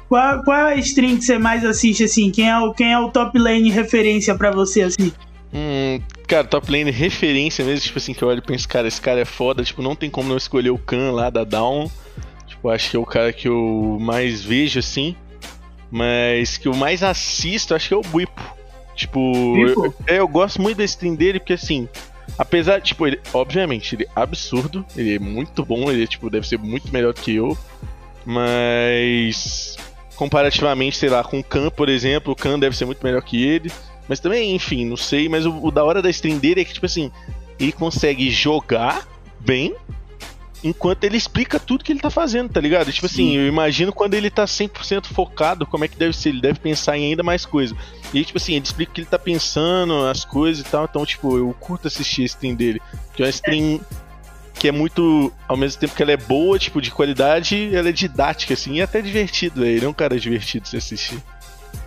[0.08, 2.30] Qual, qual é a stream que você mais assiste, assim?
[2.30, 5.12] Quem é o, quem é o top lane referência pra você, assim?
[5.52, 9.00] Hum, cara, top lane referência mesmo, tipo assim, que eu olho e penso, cara, esse
[9.00, 11.90] cara é foda, tipo, não tem como não escolher o Khan lá da Down.
[12.46, 15.14] Tipo, acho que é o cara que eu mais vejo, assim.
[15.90, 18.40] Mas que eu mais assisto, acho que é o Buipo.
[18.94, 21.88] Tipo, eu, é, eu gosto muito da stream dele, porque assim,
[22.38, 26.58] apesar, tipo, ele, obviamente, ele é absurdo, ele é muito bom, ele, tipo, deve ser
[26.58, 27.56] muito melhor que eu.
[28.24, 29.76] Mas
[30.14, 33.42] comparativamente, sei lá, com o Khan, por exemplo, o Khan deve ser muito melhor que
[33.44, 33.70] ele.
[34.08, 35.28] Mas também, enfim, não sei.
[35.28, 37.10] Mas o, o da hora da stream dele é que, tipo assim,
[37.58, 39.06] ele consegue jogar
[39.40, 39.74] bem
[40.64, 42.92] enquanto ele explica tudo que ele tá fazendo, tá ligado?
[42.92, 46.30] Tipo assim, eu imagino quando ele tá 100% focado, como é que deve ser.
[46.30, 47.76] Ele deve pensar em ainda mais coisa.
[48.12, 50.84] E aí, tipo assim, ele explica o que ele tá pensando, as coisas e tal.
[50.84, 52.80] Então, tipo, eu curto assistir a stream dele.
[53.14, 53.80] Que é uma stream
[54.54, 55.32] que é muito.
[55.48, 58.82] Ao mesmo tempo que ela é boa, tipo, de qualidade, ela é didática, assim, e
[58.82, 59.60] até divertido.
[59.60, 59.68] né?
[59.68, 61.22] Ele é um cara divertido de se assistir.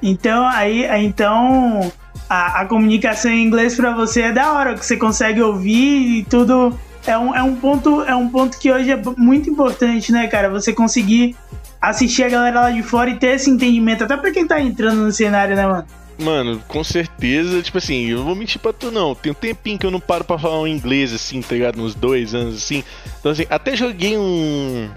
[0.02, 1.92] Então, aí, então,
[2.30, 6.24] a, a comunicação em inglês pra você é da hora, que você consegue ouvir e
[6.26, 6.78] tudo.
[7.08, 10.50] É um, é, um ponto, é um ponto que hoje é muito importante, né, cara?
[10.50, 11.36] Você conseguir
[11.80, 15.02] assistir a galera lá de fora e ter esse entendimento, até pra quem tá entrando
[15.02, 15.86] no cenário, né, mano?
[16.18, 19.14] Mano, com certeza, tipo assim, eu vou mentir pra tu não.
[19.14, 21.82] Tem um tempinho que eu não paro pra falar um inglês, assim, tá ligado?
[21.82, 22.84] Uns dois anos, assim.
[23.20, 24.90] Então, assim, até joguei um.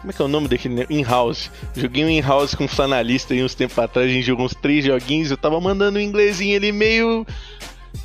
[0.00, 0.86] Como é que é o nome daquele?
[0.88, 1.50] In-house.
[1.76, 4.08] Joguei um in-house com um flanalista aí uns tempos atrás.
[4.08, 5.30] A gente jogou uns três joguinhos.
[5.30, 7.26] Eu tava mandando um inglesinho ali meio.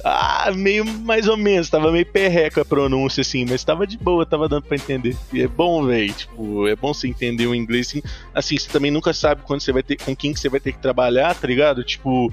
[0.04, 1.70] Ah, meio mais ou menos.
[1.70, 3.46] Tava meio perreco a pronúncia, assim.
[3.50, 5.16] Mas tava de boa, tava dando pra entender.
[5.32, 6.14] E é bom, velho.
[6.14, 8.02] Tipo, é bom você entender o inglês, assim.
[8.34, 9.96] Assim, você também nunca sabe quando você vai ter.
[9.96, 11.84] com quem que você vai ter que trabalhar, tá ligado?
[11.84, 12.32] Tipo.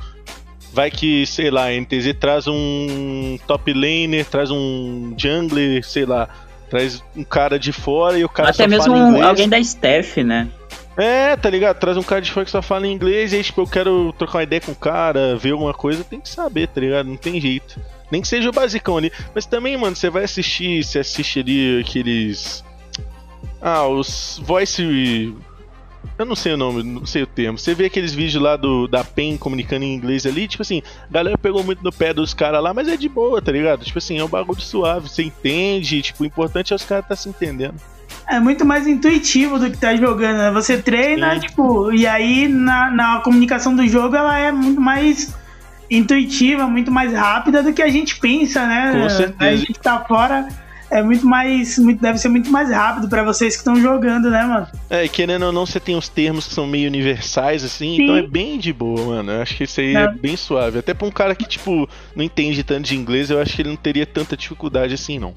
[0.72, 6.30] Vai que, sei lá, a NTZ traz um top laner, traz um jungler, sei lá,
[6.72, 10.48] traz um cara de fora e o cara Até só mesmo alguém da staff, né?
[10.96, 11.78] É, tá ligado?
[11.78, 14.38] Traz um cara de fora que só fala inglês e aí, tipo, eu quero trocar
[14.38, 17.06] uma ideia com o cara, ver alguma coisa, tem que saber, tá ligado?
[17.06, 17.78] Não tem jeito.
[18.10, 19.12] Nem que seja o basicão ali.
[19.34, 22.64] Mas também, mano, você vai assistir, você assiste ali aqueles.
[23.60, 25.34] Ah, os voice.
[26.18, 27.58] Eu não sei o nome, não sei o termo.
[27.58, 31.12] Você vê aqueles vídeos lá do da PEN comunicando em inglês ali, tipo assim, a
[31.12, 33.84] galera pegou muito no pé dos caras lá, mas é de boa, tá ligado?
[33.84, 37.16] Tipo assim, é um bagulho suave, você entende, tipo, o importante é os caras tá
[37.16, 37.74] se entendendo.
[38.28, 40.50] É muito mais intuitivo do que tá jogando, né?
[40.52, 41.40] Você treina, Sim.
[41.40, 45.34] tipo, e aí na, na comunicação do jogo ela é muito mais
[45.90, 48.92] intuitiva, muito mais rápida do que a gente pensa, né?
[48.92, 49.50] Com certeza.
[49.50, 50.48] A gente tá fora.
[50.92, 51.78] É muito mais.
[51.78, 54.66] Muito, deve ser muito mais rápido pra vocês que estão jogando, né, mano?
[54.90, 58.02] É, e querendo ou não, você tem os termos que são meio universais, assim, Sim.
[58.02, 59.32] então é bem de boa, mano.
[59.32, 60.14] Eu acho que isso aí é Não.
[60.14, 60.78] bem suave.
[60.78, 63.70] Até pra um cara que, tipo, não entende tanto de inglês, eu acho que ele
[63.70, 65.34] não teria tanta dificuldade assim, não.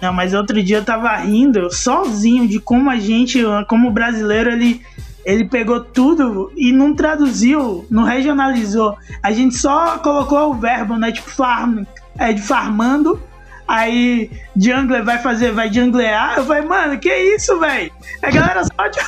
[0.00, 4.50] Não, mas outro dia eu tava rindo sozinho de como a gente, como o brasileiro,
[4.50, 4.82] ele,
[5.24, 8.96] ele pegou tudo e não traduziu, não regionalizou.
[9.22, 11.10] A gente só colocou o verbo, né?
[11.10, 11.84] Tipo, farm,
[12.18, 13.20] é de farmando.
[13.68, 16.38] Aí jungler vai fazer, vai junglear.
[16.38, 17.90] Eu falei, mano, que isso, velho?
[18.22, 19.00] A galera só de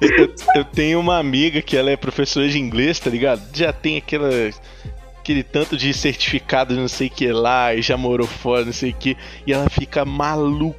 [0.00, 3.42] Eu, eu tenho uma amiga que ela é professora de inglês, tá ligado?
[3.52, 4.30] Já tem aquela.
[5.18, 8.72] Aquele tanto de certificado de não sei o que lá, e já morou fora, não
[8.72, 10.78] sei o que, e ela fica maluca.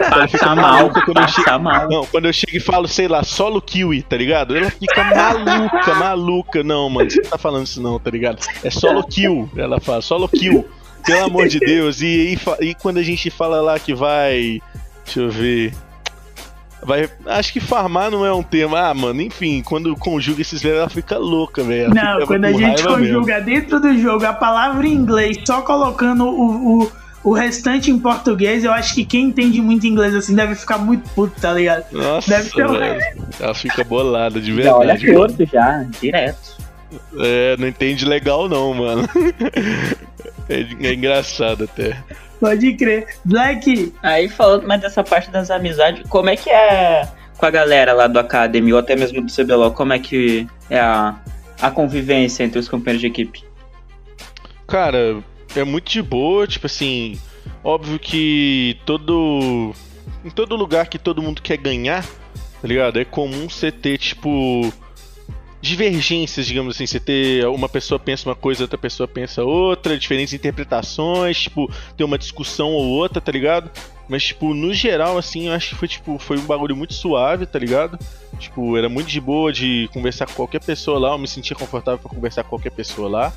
[0.00, 1.58] Ela fica mal, maluca quando eu chego.
[1.58, 1.88] mal.
[1.90, 4.56] Não, quando eu chego e falo, sei lá, solo kiwi, tá ligado?
[4.56, 6.64] Ela fica maluca, maluca.
[6.64, 8.38] Não, mano, você não tá falando isso não, tá ligado?
[8.64, 10.66] É solo kill, ela fala, solo kill.
[11.04, 12.00] Pelo amor de Deus.
[12.00, 14.60] E, e, e quando a gente fala lá que vai.
[15.04, 15.72] Deixa eu ver.
[16.82, 18.76] Vai, acho que farmar não é um termo.
[18.76, 21.94] Ah, mano, enfim, quando conjuga esses verbos, ela fica louca, velho.
[21.94, 23.14] Não, fica quando a gente raiva mesmo.
[23.16, 26.92] conjuga dentro do jogo a palavra em inglês, só colocando o, o,
[27.24, 31.08] o restante em português, eu acho que quem entende muito inglês assim deve ficar muito
[31.14, 31.86] puto, tá ligado?
[31.90, 32.74] Nossa, Deve ter um-.
[33.40, 35.14] Ela fica bolada, de Já olha verdade.
[35.14, 36.64] torto já, direto.
[37.18, 39.08] É, não entende legal não, mano.
[40.48, 41.96] É, é engraçado até.
[42.40, 43.06] Pode crer.
[43.24, 47.92] Black, Aí falando mais dessa parte das amizades, como é que é com a galera
[47.92, 51.18] lá do Academy, ou até mesmo do CBLOL, como é que é a,
[51.60, 53.44] a convivência entre os companheiros de equipe?
[54.66, 55.22] Cara,
[55.56, 57.18] é muito de boa, tipo assim,
[57.62, 59.74] óbvio que todo
[60.24, 62.98] em todo lugar que todo mundo quer ganhar, tá ligado?
[62.98, 64.72] É comum você ter tipo
[65.64, 70.34] divergências, digamos assim, você ter uma pessoa pensa uma coisa, outra pessoa pensa outra, diferentes
[70.34, 73.70] interpretações, tipo, ter uma discussão ou outra, tá ligado?
[74.06, 77.46] Mas tipo, no geral assim, eu acho que foi tipo, foi um bagulho muito suave,
[77.46, 77.98] tá ligado?
[78.38, 81.98] Tipo, era muito de boa de conversar com qualquer pessoa lá, eu me sentia confortável
[81.98, 83.32] pra conversar com qualquer pessoa lá.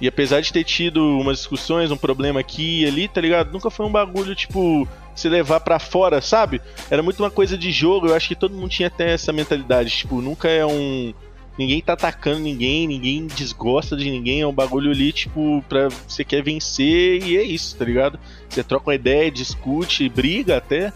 [0.00, 3.52] E apesar de ter tido umas discussões, um problema aqui e ali, tá ligado?
[3.52, 6.60] Nunca foi um bagulho, tipo, se levar pra fora, sabe?
[6.90, 9.90] Era muito uma coisa de jogo, eu acho que todo mundo tinha até essa mentalidade,
[9.90, 11.12] tipo, nunca é um.
[11.60, 16.24] Ninguém tá atacando ninguém, ninguém desgosta de ninguém, é um bagulho ali, tipo, pra você
[16.24, 18.18] quer vencer e é isso, tá ligado?
[18.48, 20.90] Você troca uma ideia, discute, briga até.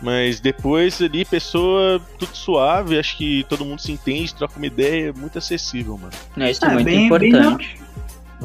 [0.00, 5.12] Mas depois ali, pessoa, tudo suave, acho que todo mundo se entende, troca uma ideia,
[5.12, 6.12] muito acessível, mano.
[6.34, 7.76] Né, Isso é Ah, muito bem- bem importante.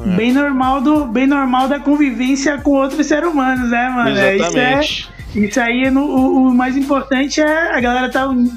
[0.06, 0.16] É.
[0.16, 4.10] bem normal do bem normal da convivência com outros seres humanos, né, mano?
[4.10, 4.34] É, Isso, é,
[4.74, 5.08] Exatamente.
[5.36, 8.52] isso aí, no- o, o mais importante é a galera tá um-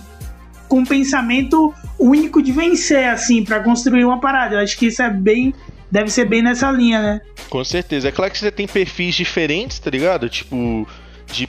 [0.68, 4.56] com um pensamento único de vencer, assim, pra construir uma parada.
[4.56, 5.54] Eu acho que isso é bem.
[5.90, 7.22] Deve ser bem nessa linha, né?
[7.50, 8.10] Com certeza.
[8.10, 10.28] É claro que você tem perfis diferentes, tá ligado?
[10.30, 10.88] Tipo,
[11.28, 11.48] de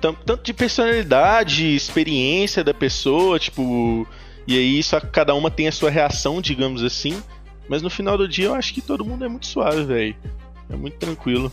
[0.00, 4.06] tanto de personalidade, experiência da pessoa, tipo,
[4.46, 7.20] e aí só que cada uma tem a sua reação, digamos assim.
[7.68, 10.16] Mas no final do dia eu acho que todo mundo é muito suave, velho.
[10.70, 11.52] É muito tranquilo.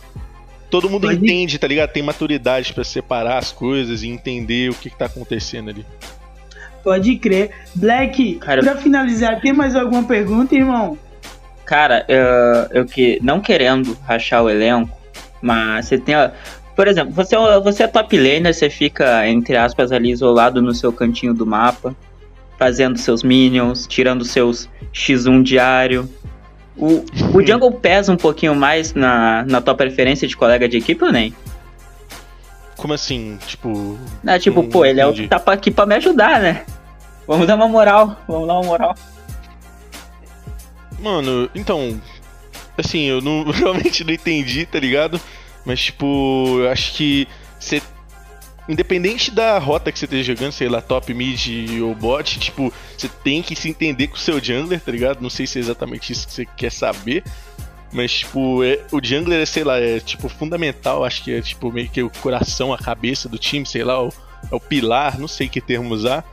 [0.70, 1.92] Todo mundo entende, tá ligado?
[1.92, 5.86] Tem maturidade pra separar as coisas e entender o que, que tá acontecendo ali.
[6.84, 7.50] Pode crer.
[7.74, 10.98] Black, Cara- pra finalizar, tem mais alguma pergunta, irmão?
[11.64, 14.94] Cara, eu, eu que não querendo rachar o elenco,
[15.40, 16.14] mas você tem.
[16.76, 20.74] Por exemplo, você, é- você é top laner, você fica, entre aspas, ali isolado no
[20.74, 21.96] seu cantinho do mapa,
[22.58, 26.06] fazendo seus minions, tirando seus X1 diário.
[26.76, 31.02] O, o jungle pesa um pouquinho mais na, na tua preferência de colega de equipe
[31.02, 31.32] ou nem?
[32.84, 33.38] Como assim?
[33.46, 33.98] Tipo.
[34.26, 36.66] É, tipo, Não pô, ele é o que tá aqui pra me ajudar, né?
[37.26, 38.94] Vamos dar uma moral, vamos dar uma moral.
[41.00, 41.98] Mano, então.
[42.76, 45.18] Assim, eu não realmente não entendi, tá ligado?
[45.64, 47.26] Mas, tipo, eu acho que
[47.58, 47.80] você.
[48.68, 53.08] Independente da rota que você esteja jogando, sei lá, top, mid ou bot, tipo, você
[53.08, 55.22] tem que se entender com o seu jungler, tá ligado?
[55.22, 57.24] Não sei se é exatamente isso que você quer saber.
[57.94, 61.70] Mas, tipo, é, o jungler é, sei lá, é tipo fundamental, acho que é tipo
[61.72, 64.08] meio que o coração, a cabeça do time, sei lá, o,
[64.50, 66.24] é o pilar, não sei que termo usar.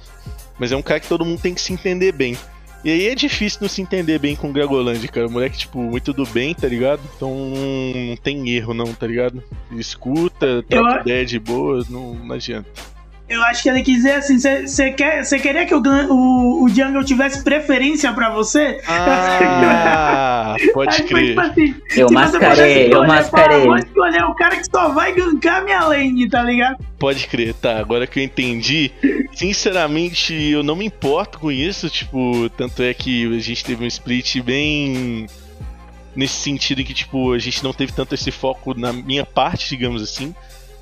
[0.57, 2.36] Mas é um cara que todo mundo tem que se entender bem.
[2.84, 5.28] E aí é difícil não se entender bem com o Gregoland, cara.
[5.28, 6.99] O moleque, tipo, muito do bem, tá ligado?
[7.16, 9.43] Então não tem erro, não, tá ligado?
[9.72, 12.68] Ele escuta, troca Eu- ideia de boa, não, não adianta.
[13.32, 16.70] Eu acho que ele quis dizer assim: você quer, cê queria que o, o, o
[16.70, 18.82] Jungle tivesse preferência pra você?
[18.86, 21.30] Ah, pode crer.
[21.30, 23.66] tipo assim, Eu você mascarei, pudesse eu escolher, mascarei.
[23.66, 26.78] Vou escolher o cara que só vai gankar minha lane, tá ligado?
[27.00, 27.80] Pode crer, tá.
[27.80, 28.92] Agora que eu entendi,
[29.34, 31.90] sinceramente, eu não me importo com isso.
[31.90, 35.26] Tipo, tanto é que a gente teve um split bem.
[36.14, 39.70] Nesse sentido em que, tipo, a gente não teve tanto esse foco na minha parte,
[39.70, 40.36] digamos assim.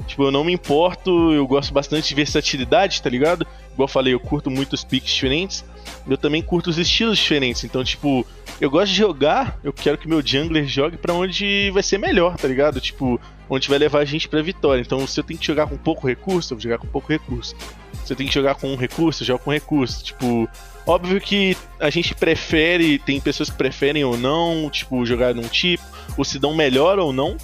[0.08, 3.46] Tipo, eu não me importo, eu gosto bastante de versatilidade, tá ligado?
[3.74, 5.64] Igual eu falei, eu curto muito os picks diferentes.
[6.08, 7.64] Eu também curto os estilos diferentes.
[7.64, 8.26] Então, tipo,
[8.60, 12.36] eu gosto de jogar, eu quero que meu jungler jogue para onde vai ser melhor,
[12.38, 12.82] tá ligado?
[12.82, 13.20] Tipo,
[13.50, 14.82] onde vai levar a gente pra vitória.
[14.82, 17.56] Então, se eu tenho que jogar com pouco recurso, eu vou jogar com pouco recurso.
[18.04, 20.04] Se eu tenho que jogar com um recurso, eu jogo com recurso.
[20.04, 20.50] Tipo,
[20.86, 25.84] óbvio que a gente prefere, tem pessoas que preferem ou não, tipo, jogar num tipo,
[26.18, 27.38] ou se dão melhor ou não.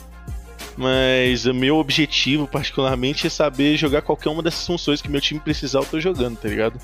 [0.78, 5.40] Mas o meu objetivo, particularmente, é saber jogar qualquer uma dessas funções que meu time
[5.40, 6.80] precisar, eu tô jogando, tá ligado?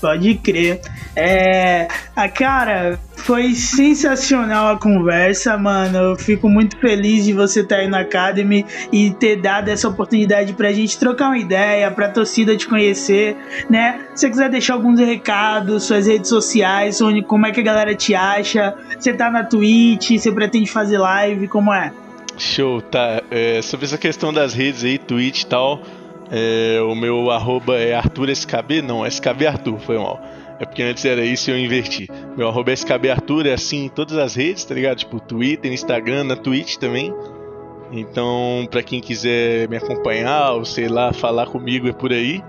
[0.00, 0.80] Pode crer.
[1.14, 5.96] É, a cara, foi sensacional a conversa, mano.
[5.96, 9.88] Eu fico muito feliz de você estar tá aí na Academy e ter dado essa
[9.88, 13.36] oportunidade pra gente trocar uma ideia, pra torcida te conhecer,
[13.70, 14.00] né?
[14.14, 17.94] Se você quiser deixar alguns recados, suas redes sociais, onde, como é que a galera
[17.94, 18.74] te acha?
[18.98, 21.90] Você tá na Twitch, você pretende fazer live, como é?
[22.38, 23.22] Show, tá.
[23.30, 25.80] É, sobre essa questão das redes aí, Twitch e tal,
[26.30, 30.20] é, o meu arroba é ArthurSKB, não, SKB Arthur, foi mal.
[30.58, 32.08] É porque antes era isso e eu inverti.
[32.36, 34.98] Meu arroba é SKB Arthur, é assim em todas as redes, tá ligado?
[34.98, 37.14] Tipo, Twitter, Instagram, na Twitch também.
[37.92, 42.42] Então, pra quem quiser me acompanhar, ou sei lá, falar comigo é por aí.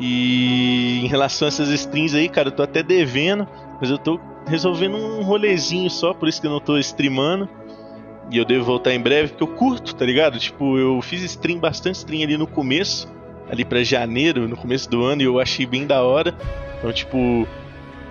[0.00, 3.46] E em relação a essas strings aí, cara, eu tô até devendo,
[3.80, 7.48] mas eu tô resolvendo um rolezinho só, por isso que eu não tô streamando.
[8.30, 10.38] E eu devo voltar em breve, porque eu curto, tá ligado?
[10.38, 13.12] Tipo, eu fiz stream, bastante stream ali no começo,
[13.50, 16.32] ali para janeiro, no começo do ano, e eu achei bem da hora.
[16.78, 17.46] Então, tipo,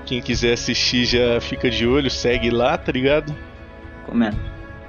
[0.06, 3.34] quem quiser assistir já fica de olho, segue lá, tá ligado?
[4.02, 4.38] Recomendo.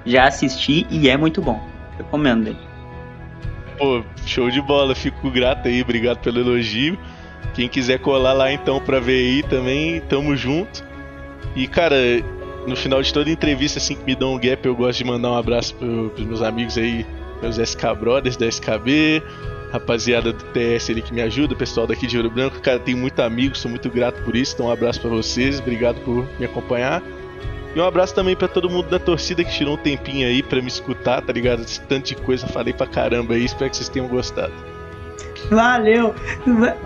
[0.04, 1.62] Já assisti e é muito bom.
[1.96, 2.58] Recomendo ele.
[3.78, 6.98] Pô, show de bola, fico grato aí, obrigado pelo elogio.
[7.54, 10.84] Quem quiser colar lá então pra ver aí também, tamo junto.
[11.54, 11.96] E cara,
[12.66, 15.30] no final de toda entrevista, assim, que me dão um gap, eu gosto de mandar
[15.30, 17.06] um abraço pro, pros meus amigos aí,
[17.42, 19.22] meus SK Brothers da SKB,
[19.72, 23.20] rapaziada do TS ali que me ajuda, pessoal daqui de Ouro Branco, cara, tenho muito
[23.20, 27.02] amigos, sou muito grato por isso, então um abraço para vocês, obrigado por me acompanhar.
[27.74, 30.61] E um abraço também para todo mundo da torcida que tirou um tempinho aí para
[30.61, 31.64] me escutar, tá ligado?
[31.88, 34.52] Tanto de coisa falei pra caramba aí, espero que vocês tenham gostado.
[35.50, 36.14] Valeu!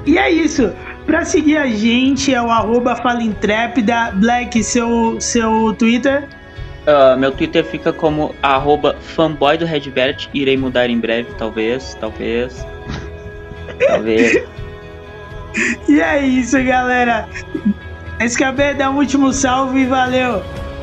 [0.06, 0.72] E é isso.
[1.06, 4.12] Pra seguir a gente é o arroba Falintrépida.
[4.14, 6.26] Black, seu, seu Twitter?
[6.86, 10.28] Uh, meu Twitter fica como arroba fanboy do Redbert.
[10.32, 12.66] Irei mudar em breve, talvez, talvez.
[13.86, 14.44] talvez.
[15.88, 17.28] E é isso, galera.
[18.20, 20.42] SKB, dá um último salve e valeu.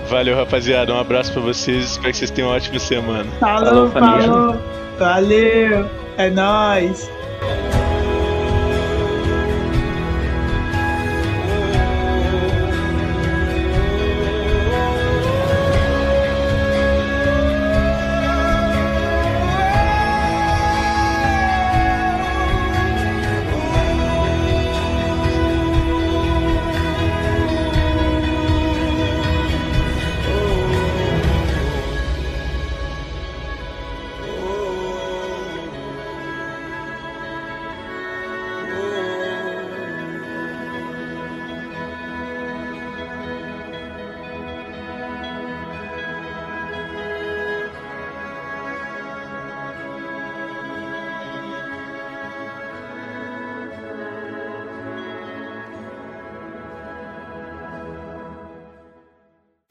[0.10, 0.94] Valeu, rapaziada.
[0.94, 1.92] Um abraço pra vocês.
[1.92, 3.32] Espero que vocês tenham uma ótima semana.
[3.40, 4.22] Falou, falou.
[4.22, 4.62] falou.
[4.98, 5.90] Valeu.
[6.18, 7.10] É nóis.